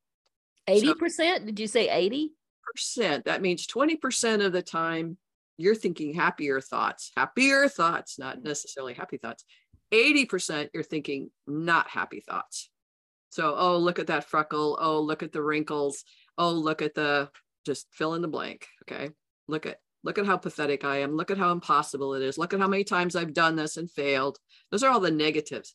80%? 0.68 1.10
So, 1.10 1.38
Did 1.44 1.60
you 1.60 1.66
say 1.66 1.88
80? 1.88 2.32
Percent. 2.72 3.24
That 3.24 3.42
means 3.42 3.66
20% 3.66 4.44
of 4.44 4.52
the 4.52 4.62
time 4.62 5.16
you're 5.56 5.74
thinking 5.74 6.14
happier 6.14 6.60
thoughts, 6.60 7.12
happier 7.16 7.68
thoughts, 7.68 8.18
not 8.18 8.42
necessarily 8.42 8.94
happy 8.94 9.16
thoughts. 9.16 9.44
80% 9.92 10.70
you're 10.74 10.82
thinking 10.82 11.30
not 11.46 11.88
happy 11.88 12.20
thoughts. 12.20 12.70
So, 13.30 13.54
oh, 13.56 13.78
look 13.78 13.98
at 13.98 14.08
that 14.08 14.24
freckle. 14.24 14.78
Oh, 14.80 15.00
look 15.00 15.22
at 15.22 15.32
the 15.32 15.42
wrinkles. 15.42 16.04
Oh, 16.38 16.52
look 16.52 16.82
at 16.82 16.94
the 16.94 17.30
just 17.64 17.86
fill 17.92 18.14
in 18.14 18.22
the 18.22 18.28
blank. 18.28 18.66
Okay. 18.84 19.10
Look 19.48 19.66
at 19.66 19.78
Look 20.06 20.18
at 20.18 20.26
how 20.26 20.36
pathetic 20.36 20.84
I 20.84 20.98
am. 20.98 21.16
Look 21.16 21.32
at 21.32 21.36
how 21.36 21.50
impossible 21.50 22.14
it 22.14 22.22
is. 22.22 22.38
Look 22.38 22.54
at 22.54 22.60
how 22.60 22.68
many 22.68 22.84
times 22.84 23.16
I've 23.16 23.34
done 23.34 23.56
this 23.56 23.76
and 23.76 23.90
failed. 23.90 24.38
Those 24.70 24.84
are 24.84 24.90
all 24.92 25.00
the 25.00 25.10
negatives. 25.10 25.74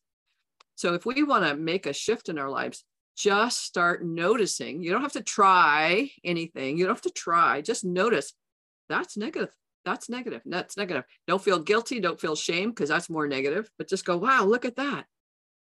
So 0.75 0.93
if 0.93 1.05
we 1.05 1.21
want 1.23 1.45
to 1.45 1.57
make 1.57 1.85
a 1.85 1.91
shift 1.91 2.29
in 2.29 2.39
our 2.39 2.49
lives, 2.49 2.85
just 3.17 3.61
start 3.61 4.05
noticing. 4.05 4.81
You 4.81 4.91
don't 4.91 5.01
have 5.01 5.11
to 5.13 5.21
try 5.21 6.11
anything. 6.23 6.77
You 6.77 6.85
don't 6.85 6.95
have 6.95 7.01
to 7.01 7.09
try. 7.09 7.59
Just 7.59 7.83
notice 7.83 8.33
that's 8.87 9.17
negative. 9.17 9.53
That's 9.83 10.09
negative. 10.09 10.41
That's 10.45 10.77
negative. 10.77 11.03
Don't 11.27 11.43
feel 11.43 11.59
guilty. 11.59 11.99
Don't 11.99 12.19
feel 12.19 12.37
shame 12.37 12.69
because 12.69 12.87
that's 12.87 13.09
more 13.09 13.27
negative. 13.27 13.69
But 13.77 13.89
just 13.89 14.05
go, 14.05 14.15
wow, 14.15 14.45
look 14.45 14.63
at 14.63 14.77
that. 14.77 15.07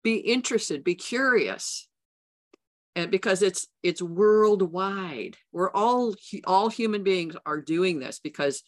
Be 0.03 0.16
interested. 0.16 0.83
Be 0.83 0.97
curious 0.97 1.88
and 2.96 3.11
because 3.11 3.42
it's 3.42 3.66
it's 3.83 4.03
worldwide 4.03 5.37
we're 5.53 5.70
all 5.70 6.14
all 6.46 6.68
human 6.68 7.03
beings 7.03 7.37
are 7.46 7.61
doing 7.61 7.98
this 7.98 8.18
because 8.18 8.62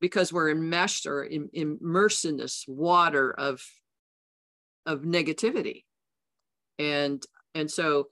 because 0.00 0.30
we're 0.30 0.50
enmeshed 0.50 1.06
or 1.06 1.24
in, 1.24 1.48
immersed 1.54 2.26
in 2.26 2.36
this 2.36 2.66
water 2.68 3.32
of 3.32 3.62
of 4.84 5.00
negativity. 5.00 5.84
And 6.78 7.24
and 7.54 7.70
so 7.70 8.08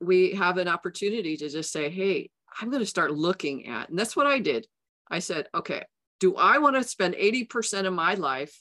we 0.00 0.34
have 0.34 0.58
an 0.58 0.68
opportunity 0.68 1.36
to 1.36 1.48
just 1.48 1.72
say 1.72 1.88
hey 1.88 2.28
i'm 2.60 2.70
going 2.70 2.82
to 2.82 2.86
start 2.86 3.12
looking 3.12 3.66
at 3.68 3.88
and 3.88 3.98
that's 3.98 4.16
what 4.16 4.26
i 4.26 4.38
did. 4.38 4.66
I 5.10 5.18
said 5.20 5.48
okay 5.54 5.84
do 6.20 6.36
i 6.36 6.58
want 6.58 6.76
to 6.76 6.84
spend 6.84 7.14
80% 7.14 7.86
of 7.86 7.92
my 7.92 8.14
life 8.14 8.60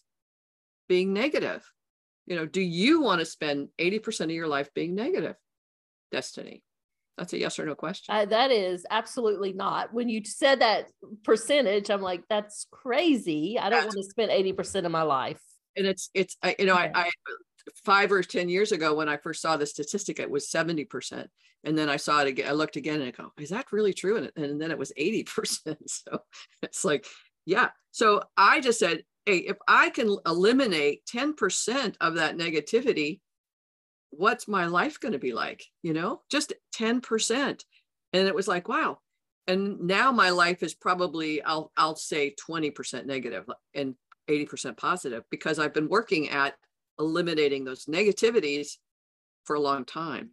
being 0.88 1.14
negative 1.14 1.64
you 2.32 2.38
know 2.38 2.46
do 2.46 2.62
you 2.62 3.02
want 3.02 3.20
to 3.20 3.26
spend 3.26 3.68
80% 3.78 4.22
of 4.22 4.32
your 4.32 4.48
life 4.48 4.70
being 4.74 4.96
negative? 4.96 5.36
Destiny. 6.14 6.64
That's 7.18 7.34
a 7.34 7.38
yes 7.38 7.60
or 7.60 7.66
no 7.66 7.76
question. 7.76 8.16
Uh, 8.16 8.24
that 8.24 8.52
is 8.52 8.86
absolutely 8.90 9.52
not. 9.52 9.94
When 9.94 10.08
you 10.08 10.24
said 10.24 10.62
that 10.62 10.86
percentage 11.26 11.90
i'm 11.90 12.02
like 12.02 12.24
that's 12.30 12.68
crazy. 12.72 13.60
I 13.60 13.70
don't 13.70 13.84
want 13.84 13.98
to 13.98 14.04
spend 14.04 14.32
80% 14.32 14.86
of 14.86 14.94
my 14.94 15.02
life. 15.02 15.42
And 15.76 15.86
it's 15.86 16.10
it's 16.14 16.38
I, 16.42 16.56
you 16.58 16.68
know 16.68 16.76
I, 16.76 16.90
I 16.96 17.10
five 17.84 18.14
or 18.14 18.24
ten 18.24 18.48
years 18.48 18.72
ago 18.72 18.96
when 18.96 19.10
i 19.10 19.18
first 19.18 19.42
saw 19.42 19.56
the 19.58 19.66
statistic 19.66 20.20
it 20.20 20.32
was 20.32 20.50
70% 20.50 21.28
and 21.64 21.78
then 21.78 21.90
i 21.90 21.98
saw 21.98 22.22
it 22.22 22.28
again 22.28 22.50
i 22.50 22.54
looked 22.54 22.76
again 22.76 23.02
and 23.02 23.10
i 23.10 23.12
go 23.12 23.32
is 23.38 23.50
that 23.50 23.72
really 23.74 23.94
true? 23.94 24.16
And, 24.18 24.32
and 24.38 24.62
then 24.62 24.72
it 24.72 24.80
was 24.80 24.94
80% 24.98 25.76
so 25.86 26.22
it's 26.64 26.86
like 26.86 27.06
yeah. 27.46 27.72
So 27.92 28.24
i 28.38 28.62
just 28.62 28.80
said 28.80 29.04
hey, 29.26 29.38
if 29.38 29.58
I 29.68 29.90
can 29.90 30.18
eliminate 30.26 31.06
10% 31.06 31.96
of 32.02 32.16
that 32.16 32.38
negativity, 32.38 33.20
what's 34.10 34.48
my 34.48 34.66
life 34.66 35.00
going 35.00 35.14
to 35.14 35.20
be 35.20 35.34
like? 35.34 35.64
You 35.84 35.94
know, 35.94 36.22
just 36.30 36.54
10%. 36.76 37.64
And 38.14 38.28
it 38.28 38.36
was 38.36 38.48
like, 38.48 38.68
wow. 38.68 39.00
And 39.48 39.82
now 39.82 40.12
my 40.12 40.30
life 40.30 40.64
is 40.64 40.74
probably, 40.74 41.42
I'll, 41.42 41.72
I'll 41.76 41.96
say 41.96 42.36
20% 42.48 43.06
negative 43.06 43.46
and 43.74 43.96
80% 44.30 44.78
positive 44.78 45.24
because 45.30 45.60
I've 45.60 45.74
been 45.74 45.90
working 45.90 46.30
at 46.30 46.56
eliminating 47.00 47.64
those 47.64 47.86
negativities 47.86 48.78
for 49.46 49.56
a 49.56 49.62
long 49.62 49.86
time. 49.86 50.32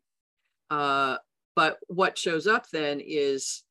Uh, 0.71 1.17
but 1.57 1.79
what 1.89 2.19
shows 2.19 2.47
up 2.47 2.67
then 2.73 3.01
is 3.01 3.65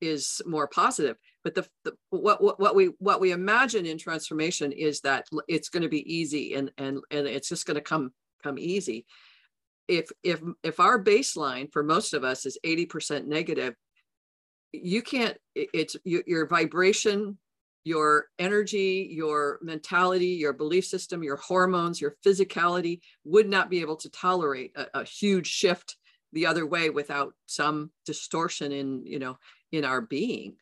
is 0.00 0.40
more 0.46 0.68
positive. 0.68 1.16
But 1.44 1.54
the, 1.54 1.66
the 1.84 1.92
what, 2.10 2.42
what 2.42 2.60
what 2.60 2.74
we 2.74 2.86
what 2.98 3.20
we 3.20 3.32
imagine 3.32 3.86
in 3.86 3.98
transformation 3.98 4.72
is 4.72 5.00
that 5.02 5.26
it's 5.48 5.68
going 5.68 5.82
to 5.82 5.88
be 5.88 6.12
easy 6.12 6.54
and 6.54 6.70
and 6.78 7.00
and 7.10 7.26
it's 7.26 7.48
just 7.48 7.66
going 7.66 7.76
to 7.76 7.80
come 7.80 8.12
come 8.42 8.58
easy. 8.58 9.06
If 9.88 10.10
if 10.22 10.40
if 10.62 10.80
our 10.80 11.02
baseline 11.02 11.72
for 11.72 11.82
most 11.82 12.14
of 12.14 12.24
us 12.24 12.46
is 12.46 12.58
80% 12.64 13.26
negative, 13.26 13.74
you 14.72 15.02
can't 15.02 15.36
it's 15.54 15.96
your, 16.04 16.22
your 16.26 16.46
vibration 16.46 17.38
your 17.86 18.26
energy, 18.40 19.08
your 19.12 19.60
mentality, 19.62 20.30
your 20.30 20.52
belief 20.52 20.84
system, 20.84 21.22
your 21.22 21.36
hormones, 21.36 22.00
your 22.00 22.16
physicality 22.26 22.98
would 23.24 23.48
not 23.48 23.70
be 23.70 23.80
able 23.80 23.94
to 23.94 24.10
tolerate 24.10 24.72
a, 24.74 24.86
a, 24.92 25.04
huge 25.04 25.46
shift 25.46 25.96
the 26.32 26.46
other 26.46 26.66
way 26.66 26.90
without 26.90 27.32
some 27.46 27.92
distortion 28.04 28.72
in, 28.72 29.06
you 29.06 29.20
know, 29.20 29.38
in 29.72 29.84
our 29.84 30.00
being. 30.00 30.56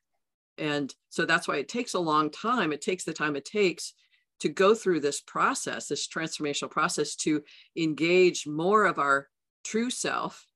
And 0.58 0.94
so 1.10 1.24
that's 1.24 1.48
why 1.48 1.56
it 1.56 1.68
takes 1.68 1.94
a 1.94 2.00
long 2.00 2.30
time. 2.30 2.72
It 2.72 2.80
takes 2.80 3.04
the 3.04 3.12
time 3.12 3.36
it 3.36 3.44
takes 3.44 3.92
to 4.40 4.48
go 4.48 4.74
through 4.74 5.00
this 5.00 5.20
process, 5.20 5.88
this 5.88 6.06
transformational 6.08 6.70
process 6.70 7.16
to 7.16 7.42
engage 7.76 8.46
more 8.46 8.84
of 8.84 8.98
our 8.98 9.28
true 9.64 9.90
self, 9.90 10.46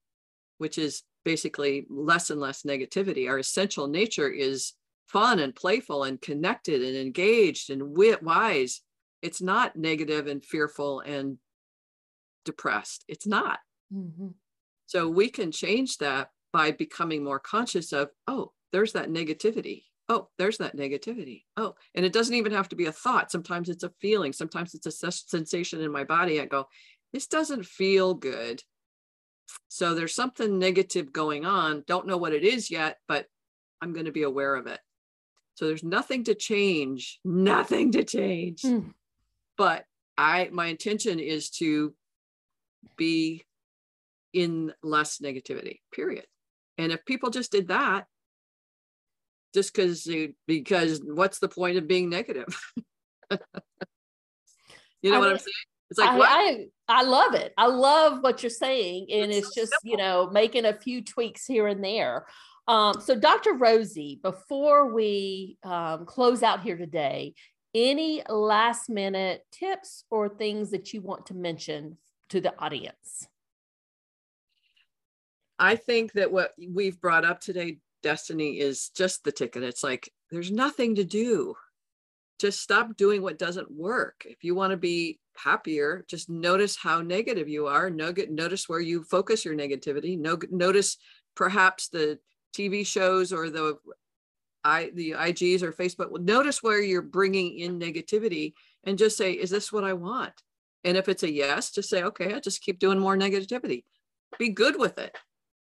which 0.59 0.79
is 0.79 1.03
basically 1.25 1.87
less 1.89 2.31
and 2.31 2.41
less 2.41 2.63
negativity. 2.63 3.29
Our 3.29 3.39
essential 3.39 3.89
nature 3.89 4.29
is 4.29 4.75
fun 5.09 5.39
and 5.39 5.55
playful 5.55 6.05
and 6.05 6.21
connected 6.21 6.83
and 6.83 6.97
engaged 6.97 7.71
and 7.71 7.97
wit 7.97 8.23
wise 8.23 8.83
it's 9.23 9.43
not 9.43 9.75
negative 9.75 10.27
and 10.27 10.45
fearful 10.45 11.01
and 11.01 11.39
depressed 12.45 13.05
it's 13.09 13.27
not 13.27 13.59
mm-hmm. 13.93 14.29
so 14.87 15.09
we 15.09 15.29
can 15.29 15.51
change 15.51 15.99
that 15.99 16.31
by 16.53 16.71
becoming 16.71 17.25
more 17.25 17.39
conscious 17.39 17.93
of 17.93 18.11
oh 18.27 18.53
there's 18.73 18.93
that 18.93 19.11
negativity. 19.11 19.85
Oh 20.09 20.29
there's 20.39 20.59
that 20.59 20.77
negativity. 20.77 21.45
Oh 21.57 21.75
and 21.95 22.05
it 22.05 22.13
doesn't 22.13 22.35
even 22.35 22.53
have 22.53 22.69
to 22.71 22.77
be 22.77 22.87
a 22.87 22.93
thought. 22.93 23.31
Sometimes 23.31 23.69
it's 23.69 23.85
a 23.85 23.93
feeling. 24.01 24.33
Sometimes 24.33 24.75
it's 24.75 24.87
a 24.87 25.13
sensation 25.13 25.81
in 25.81 25.93
my 25.93 26.05
body. 26.05 26.41
I 26.41 26.47
go 26.47 26.69
this 27.13 27.27
doesn't 27.27 27.67
feel 27.67 28.15
good. 28.15 28.63
So 29.69 29.95
there's 29.95 30.15
something 30.15 30.59
negative 30.59 31.13
going 31.13 31.47
on. 31.47 31.85
Don't 31.87 32.07
know 32.07 32.19
what 32.19 32.35
it 32.35 32.45
is 32.45 32.71
yet 32.71 32.99
but 33.09 33.27
i'm 33.81 33.93
going 33.93 34.07
to 34.07 34.13
be 34.13 34.23
aware 34.23 34.55
of 34.55 34.67
it. 34.67 34.81
So 35.55 35.67
there's 35.67 35.83
nothing 35.83 36.25
to 36.25 36.35
change, 36.37 37.19
nothing 37.25 37.91
to 37.93 38.05
change. 38.05 38.63
Mm. 38.63 38.95
But 39.57 39.85
I 40.17 40.51
my 40.53 40.67
intention 40.67 41.19
is 41.19 41.51
to 41.51 41.95
be 42.97 43.45
in 44.33 44.73
less 44.83 45.19
negativity, 45.19 45.81
period. 45.93 46.27
And 46.79 46.93
if 46.93 47.05
people 47.05 47.31
just 47.31 47.53
did 47.53 47.69
that, 47.69 48.07
just 49.55 49.75
because 49.75 50.09
because 50.47 51.01
what's 51.05 51.41
the 51.41 51.49
point 51.49 51.77
of 51.77 51.89
being 51.89 52.09
negative? 52.09 52.47
you 53.31 55.11
know 55.11 55.17
I 55.17 55.19
what 55.19 55.25
mean, 55.25 55.33
I'm 55.33 55.39
saying? 55.39 55.55
It's 55.91 55.99
like 55.99 56.11
I, 56.11 56.19
I, 56.19 56.67
I 56.89 57.03
love 57.03 57.35
it. 57.35 57.53
I 57.57 57.67
love 57.67 58.23
what 58.23 58.43
you're 58.43 58.51
saying, 58.51 59.09
and 59.11 59.31
it's, 59.33 59.49
it's 59.49 59.55
so 59.55 59.61
just 59.63 59.73
simple. 59.73 59.91
you 59.91 59.97
know 59.97 60.31
making 60.31 60.65
a 60.65 60.75
few 60.75 61.03
tweaks 61.03 61.47
here 61.47 61.67
and 61.67 61.83
there. 61.83 62.27
Um, 62.69 63.01
so, 63.01 63.19
Dr. 63.19 63.55
Rosie, 63.55 64.21
before 64.23 64.93
we 64.93 65.57
um, 65.65 66.05
close 66.05 66.43
out 66.43 66.63
here 66.63 66.77
today, 66.77 67.35
any 67.75 68.23
last 68.29 68.91
minute 68.91 69.43
tips 69.51 70.05
or 70.11 70.29
things 70.29 70.71
that 70.73 70.93
you 70.93 71.01
want 71.01 71.27
to 71.27 71.35
mention 71.35 71.97
to 72.29 72.43
the 72.43 72.53
audience? 72.59 73.27
I 75.59 75.77
think 75.77 76.13
that 76.13 76.31
what 76.31 76.53
we've 76.59 77.01
brought 77.01 77.25
up 77.25 77.41
today, 77.41 77.79
Destiny, 78.03 78.59
is 78.61 78.91
just 78.91 79.25
the 79.25 79.33
ticket. 79.33 79.63
It's 79.63 79.83
like 79.83 80.13
there's 80.31 80.51
nothing 80.51 80.95
to 80.97 81.05
do. 81.05 81.55
Just 82.39 82.61
stop 82.61 82.97
doing 82.97 83.23
what 83.23 83.39
doesn't 83.39 83.71
work. 83.71 84.25
If 84.25 84.45
you 84.45 84.55
want 84.55 84.71
to 84.71 84.77
be 84.77 85.19
happier, 85.37 86.05
just 86.09 86.31
notice 86.31 86.77
how 86.77 87.01
negative 87.01 87.49
you 87.49 87.67
are. 87.67 87.91
Notice 87.91 88.69
where 88.69 88.81
you 88.81 89.03
focus 89.03 89.45
your 89.45 89.57
negativity. 89.57 90.19
Notice 90.51 90.99
perhaps 91.35 91.89
the 91.89 92.19
TV 92.57 92.87
shows 92.87 93.33
or 93.33 93.51
the 93.51 93.77
I 94.65 94.91
the 94.95 95.13
IGs 95.13 95.63
or 95.63 95.73
Facebook, 95.73 96.11
notice 96.21 96.63
where 96.63 96.83
you're 96.83 97.01
bringing 97.01 97.59
in 97.59 97.79
negativity 97.79 98.55
and 98.85 98.99
just 98.99 99.17
say, 99.17 99.33
is 99.33 99.51
this 99.51 99.73
what 99.73 99.85
I 99.85 99.93
want? 99.93 100.33
And 100.85 100.97
if 100.97 101.09
it's 101.09 101.23
a 101.23 101.33
yes, 101.33 101.71
just 101.71 101.89
say, 101.89 102.03
okay, 102.03 102.35
I 102.35 102.41
just 102.41 102.61
keep 102.61 102.79
doing 102.79 102.99
more 102.99 103.17
negativity. 103.17 103.85
Be 104.39 104.49
good 104.51 104.79
with 104.79 104.99
it. 104.99 105.17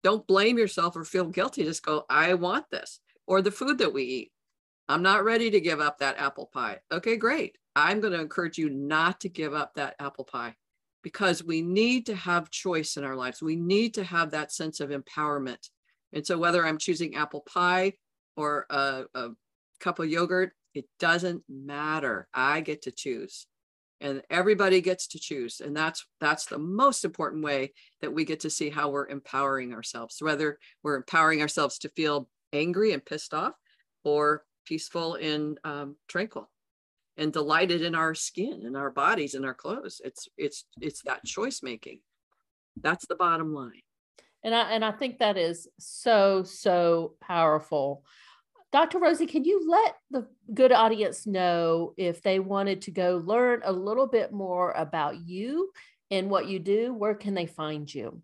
Don't 0.05 0.27
blame 0.27 0.59
yourself 0.59 0.95
or 0.97 1.05
feel 1.05 1.25
guilty. 1.25 1.65
Just 1.65 1.85
go, 1.85 2.05
I 2.09 2.35
want 2.35 2.71
this. 2.71 3.01
Or 3.27 3.43
the 3.43 3.51
food 3.51 3.79
that 3.79 3.93
we 3.93 4.05
eat. 4.05 4.33
I'm 4.89 5.03
not 5.03 5.25
ready 5.25 5.51
to 5.51 5.61
give 5.61 5.81
up 5.81 5.99
that 5.99 6.19
apple 6.19 6.51
pie. 6.53 6.79
Okay, 6.93 7.17
great. 7.17 7.57
I'm 7.75 8.01
going 8.01 8.13
to 8.13 8.21
encourage 8.21 8.59
you 8.59 8.71
not 8.71 9.21
to 9.23 9.29
give 9.29 9.55
up 9.55 9.75
that 9.75 9.97
apple 9.99 10.25
pie 10.25 10.55
because 11.03 11.43
we 11.43 11.63
need 11.63 12.07
to 12.07 12.15
have 12.15 12.51
choice 12.51 12.97
in 12.97 13.03
our 13.03 13.17
lives. 13.17 13.43
We 13.43 13.57
need 13.57 13.95
to 13.95 14.05
have 14.05 14.31
that 14.31 14.53
sense 14.53 14.79
of 14.79 14.91
empowerment 14.91 15.71
and 16.15 16.25
so 16.25 16.39
whether 16.39 16.65
I'm 16.65 16.79
choosing 16.79 17.17
apple 17.17 17.41
pie 17.41 17.95
or 18.37 18.67
a, 18.71 19.05
a 19.15 19.31
cup 19.81 19.99
of 19.99 20.09
yogurt, 20.09 20.53
it 20.73 20.87
doesn't 21.01 21.43
matter. 21.49 22.29
I 22.33 22.61
get 22.61 22.83
to 22.83 22.93
choose 22.93 23.47
and 24.01 24.23
everybody 24.31 24.81
gets 24.81 25.07
to 25.07 25.19
choose 25.19 25.61
and 25.61 25.77
that's 25.77 26.07
that's 26.21 26.47
the 26.47 26.59
most 26.59 27.05
important 27.05 27.45
way 27.45 27.73
that 28.01 28.13
we 28.13 28.25
get 28.25 28.41
to 28.41 28.51
see 28.51 28.71
how 28.71 28.89
we're 28.91 29.09
empowering 29.09 29.73
ourselves 29.73 30.19
whether 30.21 30.59
we're 30.83 30.97
empowering 30.97 31.41
ourselves 31.41 31.79
to 31.79 31.89
feel 31.91 32.29
angry 32.53 32.93
and 32.93 33.05
pissed 33.05 33.35
off 33.35 33.55
or 34.05 34.45
peaceful 34.65 35.15
and 35.15 35.59
um, 35.65 35.97
tranquil 36.09 36.51
and 37.17 37.33
delighted 37.33 37.83
in 37.83 37.95
our 37.95 38.15
skin 38.15 38.63
and 38.65 38.77
our 38.77 38.91
bodies 38.91 39.35
and 39.35 39.45
our 39.45 39.55
clothes. 39.55 40.01
It's 40.05 40.29
it's 40.37 40.65
it's 40.81 41.03
that 41.03 41.25
choice 41.25 41.63
making. 41.63 42.01
That's 42.81 43.07
the 43.07 43.15
bottom 43.15 43.55
line. 43.55 43.83
And 44.43 44.55
I 44.55 44.73
and 44.73 44.85
I 44.85 44.93
think 44.93 45.19
that 45.19 45.37
is 45.37 45.69
so 45.79 46.43
so 46.43 47.15
powerful. 47.21 48.05
Dr. 48.75 48.99
Rosie, 48.99 49.27
can 49.27 49.45
you 49.45 49.71
let 49.71 49.95
the 50.11 50.27
good 50.53 50.73
audience 50.73 51.29
know 51.29 51.95
if 51.97 52.23
they 52.23 52.41
wanted 52.41 52.83
to 52.83 52.91
go 52.91 53.23
learn 53.25 53.61
a 53.65 53.71
little 53.71 54.09
bit 54.09 54.33
more 54.33 54.73
about 54.73 55.25
you 55.25 55.71
and 56.11 56.29
what 56.29 56.49
you 56.49 56.59
do? 56.59 56.93
Where 56.93 57.15
can 57.15 57.35
they 57.35 57.47
find 57.47 57.95
you? 57.95 58.21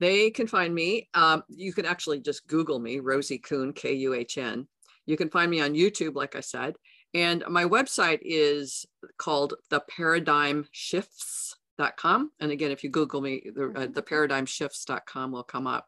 They 0.00 0.30
can 0.30 0.48
find 0.48 0.74
me. 0.74 1.08
Um, 1.14 1.44
you 1.46 1.72
can 1.72 1.86
actually 1.86 2.18
just 2.18 2.48
Google 2.48 2.80
me, 2.80 2.98
Rosie 2.98 3.38
Kuhn, 3.38 3.72
K 3.72 3.92
U 3.94 4.14
H 4.14 4.36
N. 4.36 4.66
You 5.06 5.16
can 5.16 5.30
find 5.30 5.48
me 5.48 5.60
on 5.60 5.74
YouTube, 5.74 6.16
like 6.16 6.34
I 6.34 6.40
said. 6.40 6.74
And 7.14 7.44
my 7.48 7.62
website 7.62 8.18
is 8.22 8.84
called 9.16 9.54
The 9.70 9.78
Paradigm 9.88 10.66
Shifts 10.72 11.54
com. 11.96 12.30
And 12.40 12.50
again, 12.50 12.70
if 12.70 12.82
you 12.82 12.90
Google 12.90 13.20
me, 13.20 13.42
the, 13.54 13.64
uh, 13.64 13.68
mm-hmm. 13.68 13.92
the 13.92 15.30
will 15.32 15.42
come 15.44 15.66
up. 15.66 15.86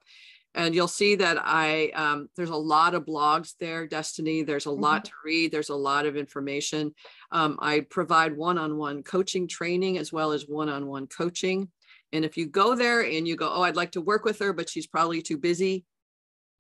And 0.55 0.75
you'll 0.75 0.89
see 0.89 1.15
that 1.15 1.39
I, 1.41 1.91
um, 1.91 2.29
there's 2.37 2.51
a 2.51 2.57
lot 2.57 2.95
of 2.95 3.07
blogs 3.07 3.55
there, 3.61 3.87
Destiny. 3.87 4.43
There's 4.43 4.67
a 4.67 4.71
mm-hmm. 4.71 4.83
lot 4.83 5.05
to 5.05 5.13
read. 5.25 5.53
There's 5.53 5.69
a 5.69 5.77
lot 5.77 6.07
of 6.07 6.17
information. 6.17 6.93
Um, 7.31 7.57
I 7.61 7.81
provide 7.89 8.37
one 8.37 8.59
on 8.59 8.77
one 8.77 9.03
coaching 9.03 9.47
training 9.47 9.99
as 9.99 10.13
well 10.13 10.33
as 10.33 10.49
one 10.49 10.69
on 10.69 10.87
one 10.87 11.07
coaching. 11.07 11.69
And 12.13 12.25
if 12.25 12.37
you 12.37 12.47
go 12.47 12.75
there 12.75 13.03
and 13.03 13.27
you 13.29 13.37
go, 13.37 13.49
oh, 13.53 13.63
I'd 13.63 13.77
like 13.77 13.93
to 13.93 14.01
work 14.01 14.25
with 14.25 14.41
her, 14.41 14.53
but 14.53 14.69
she's 14.69 14.87
probably 14.87 15.23
too 15.23 15.39
busy, 15.39 15.85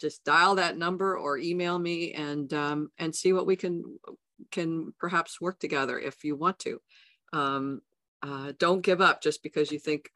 just 0.01 0.25
dial 0.25 0.55
that 0.55 0.79
number 0.79 1.17
or 1.17 1.37
email 1.39 1.79
me 1.79 2.13
and 2.13 2.53
um, 2.55 2.91
and 2.99 3.15
see 3.15 3.33
what 3.33 3.47
we 3.47 3.57
can 3.57 3.99
can 4.51 4.95
perhaps 4.99 5.41
work 5.41 5.59
together 5.59 5.99
if 5.99 6.25
you 6.25 6.37
want 6.37 6.59
to. 6.61 6.81
Um, 7.33 7.83
uh, 8.23 8.53
don't 8.59 8.83
give 8.83 9.01
up 9.01 9.23
just 9.23 9.43
because 9.43 9.71
you 9.73 9.79
think 9.79 10.11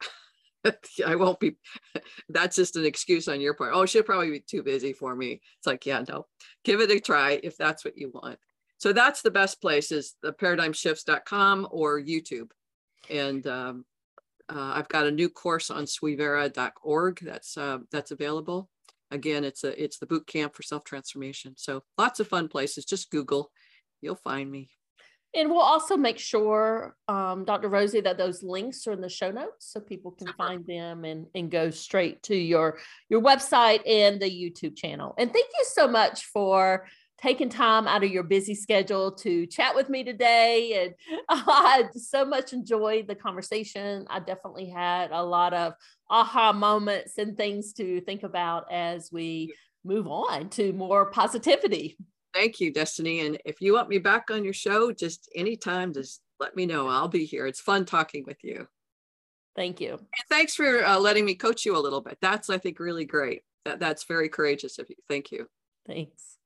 I 1.05 1.15
won't 1.15 1.39
be. 1.39 1.57
That's 2.29 2.55
just 2.55 2.75
an 2.75 2.85
excuse 2.85 3.27
on 3.27 3.41
your 3.41 3.53
part. 3.53 3.71
Oh, 3.73 3.85
she'll 3.85 4.03
probably 4.03 4.31
be 4.31 4.39
too 4.39 4.63
busy 4.63 4.93
for 4.93 5.15
me. 5.15 5.41
It's 5.57 5.67
like, 5.67 5.85
yeah, 5.85 6.03
no, 6.07 6.25
give 6.63 6.81
it 6.81 6.91
a 6.91 6.99
try 6.99 7.39
if 7.43 7.57
that's 7.57 7.85
what 7.85 7.97
you 7.97 8.11
want. 8.13 8.39
So 8.77 8.91
that's 8.93 9.21
the 9.21 9.31
best 9.31 9.61
place 9.61 9.91
is 9.91 10.15
the 10.21 10.33
paradigmshifts.com 10.33 11.67
or 11.71 11.99
YouTube. 11.99 12.51
And 13.09 13.45
um, 13.47 13.85
uh, 14.49 14.73
I've 14.75 14.89
got 14.89 15.07
a 15.07 15.11
new 15.11 15.29
course 15.29 15.69
on 15.69 15.85
suivera.org 15.85 17.19
that's 17.21 17.57
uh, 17.57 17.79
that's 17.91 18.11
available. 18.11 18.69
Again, 19.11 19.43
it's 19.43 19.63
a 19.63 19.81
it's 19.81 19.97
the 19.97 20.07
boot 20.07 20.27
camp 20.27 20.55
for 20.55 20.63
self 20.63 20.83
transformation. 20.83 21.53
So 21.57 21.83
lots 21.97 22.19
of 22.19 22.27
fun 22.27 22.47
places. 22.47 22.85
Just 22.85 23.11
Google, 23.11 23.51
you'll 24.01 24.15
find 24.15 24.51
me. 24.51 24.69
And 25.35 25.49
we'll 25.49 25.59
also 25.59 25.97
make 25.97 26.17
sure, 26.17 26.95
um, 27.09 27.43
Dr. 27.43 27.67
Rosie, 27.67 27.99
that 28.01 28.17
those 28.17 28.41
links 28.41 28.87
are 28.87 28.93
in 28.93 29.01
the 29.01 29.09
show 29.09 29.31
notes 29.31 29.67
so 29.71 29.81
people 29.81 30.11
can 30.11 30.27
find 30.33 30.65
them 30.65 31.03
and, 31.03 31.27
and 31.35 31.51
go 31.51 31.69
straight 31.69 32.23
to 32.23 32.35
your, 32.35 32.79
your 33.09 33.21
website 33.21 33.81
and 33.85 34.21
the 34.21 34.29
YouTube 34.29 34.77
channel. 34.77 35.13
And 35.17 35.33
thank 35.33 35.47
you 35.57 35.65
so 35.67 35.89
much 35.89 36.25
for 36.27 36.87
taking 37.17 37.49
time 37.49 37.87
out 37.87 38.03
of 38.03 38.11
your 38.11 38.23
busy 38.23 38.55
schedule 38.55 39.11
to 39.11 39.45
chat 39.47 39.75
with 39.75 39.89
me 39.89 40.03
today. 40.03 40.85
And 40.85 41.19
I 41.29 41.85
so 41.95 42.23
much 42.23 42.53
enjoyed 42.53 43.07
the 43.07 43.15
conversation. 43.15 44.05
I 44.09 44.19
definitely 44.19 44.69
had 44.69 45.11
a 45.11 45.23
lot 45.23 45.53
of 45.53 45.73
aha 46.09 46.53
moments 46.53 47.17
and 47.17 47.35
things 47.35 47.73
to 47.73 47.99
think 48.01 48.23
about 48.23 48.71
as 48.71 49.11
we 49.11 49.53
move 49.83 50.07
on 50.07 50.49
to 50.49 50.73
more 50.73 51.11
positivity. 51.11 51.97
Thank 52.35 52.59
you, 52.59 52.73
Destiny. 52.73 53.21
And 53.21 53.37
if 53.45 53.61
you 53.61 53.73
want 53.73 53.87
me 53.87 53.97
back 53.97 54.29
on 54.29 54.43
your 54.43 54.51
show, 54.51 54.91
just 54.91 55.29
anytime, 55.33 55.93
just 55.93 56.21
let 56.41 56.53
me 56.53 56.65
know. 56.65 56.89
I'll 56.89 57.07
be 57.07 57.23
here. 57.23 57.47
It's 57.47 57.61
fun 57.61 57.85
talking 57.85 58.25
with 58.27 58.43
you. 58.43 58.67
Thank 59.55 59.79
you. 59.79 59.91
And 59.91 60.25
thanks 60.29 60.53
for 60.53 60.85
uh, 60.85 60.99
letting 60.99 61.23
me 61.23 61.35
coach 61.35 61.63
you 61.63 61.77
a 61.77 61.79
little 61.79 62.01
bit. 62.01 62.17
That's, 62.21 62.49
I 62.49 62.57
think, 62.57 62.77
really 62.77 63.05
great. 63.05 63.43
That, 63.63 63.79
that's 63.79 64.03
very 64.03 64.27
courageous 64.27 64.79
of 64.79 64.89
you. 64.89 64.97
Thank 65.07 65.31
you. 65.31 65.47
Thanks. 65.87 66.37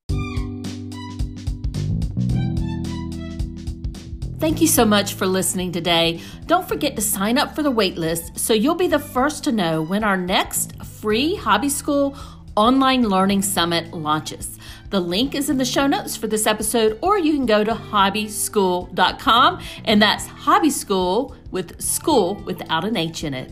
Thank 4.39 4.62
you 4.62 4.67
so 4.67 4.86
much 4.86 5.15
for 5.15 5.25
listening 5.25 5.71
today. 5.71 6.21
Don't 6.45 6.67
forget 6.69 6.95
to 6.97 7.02
sign 7.02 7.39
up 7.39 7.56
for 7.56 7.63
the 7.63 7.71
waitlist 7.71 8.38
so 8.38 8.54
you'll 8.54 8.75
be 8.75 8.88
the 8.88 8.99
first 8.99 9.43
to 9.45 9.52
know 9.52 9.82
when 9.82 10.04
our 10.04 10.15
next 10.15 10.82
free 10.86 11.36
HobbyScool 11.36 12.15
online 12.56 13.08
learning 13.08 13.41
summit 13.41 13.93
launches. 13.93 14.60
The 14.89 14.99
link 14.99 15.36
is 15.36 15.49
in 15.49 15.58
the 15.58 15.65
show 15.65 15.86
notes 15.86 16.15
for 16.15 16.25
this 16.25 16.47
episode, 16.47 16.97
or 17.02 17.19
you 17.19 17.34
can 17.34 17.45
go 17.45 17.63
to 17.63 17.73
hobbyscool.com, 17.73 19.62
and 19.86 20.02
that's 20.02 20.25
hobby 20.25 20.71
school 20.71 21.36
with 21.52 21.80
school 21.80 22.36
without 22.45 22.86
an 22.86 22.97
H 22.97 23.23
in 23.23 23.36
it. 23.36 23.52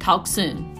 Talk 0.00 0.26
soon. 0.26 0.77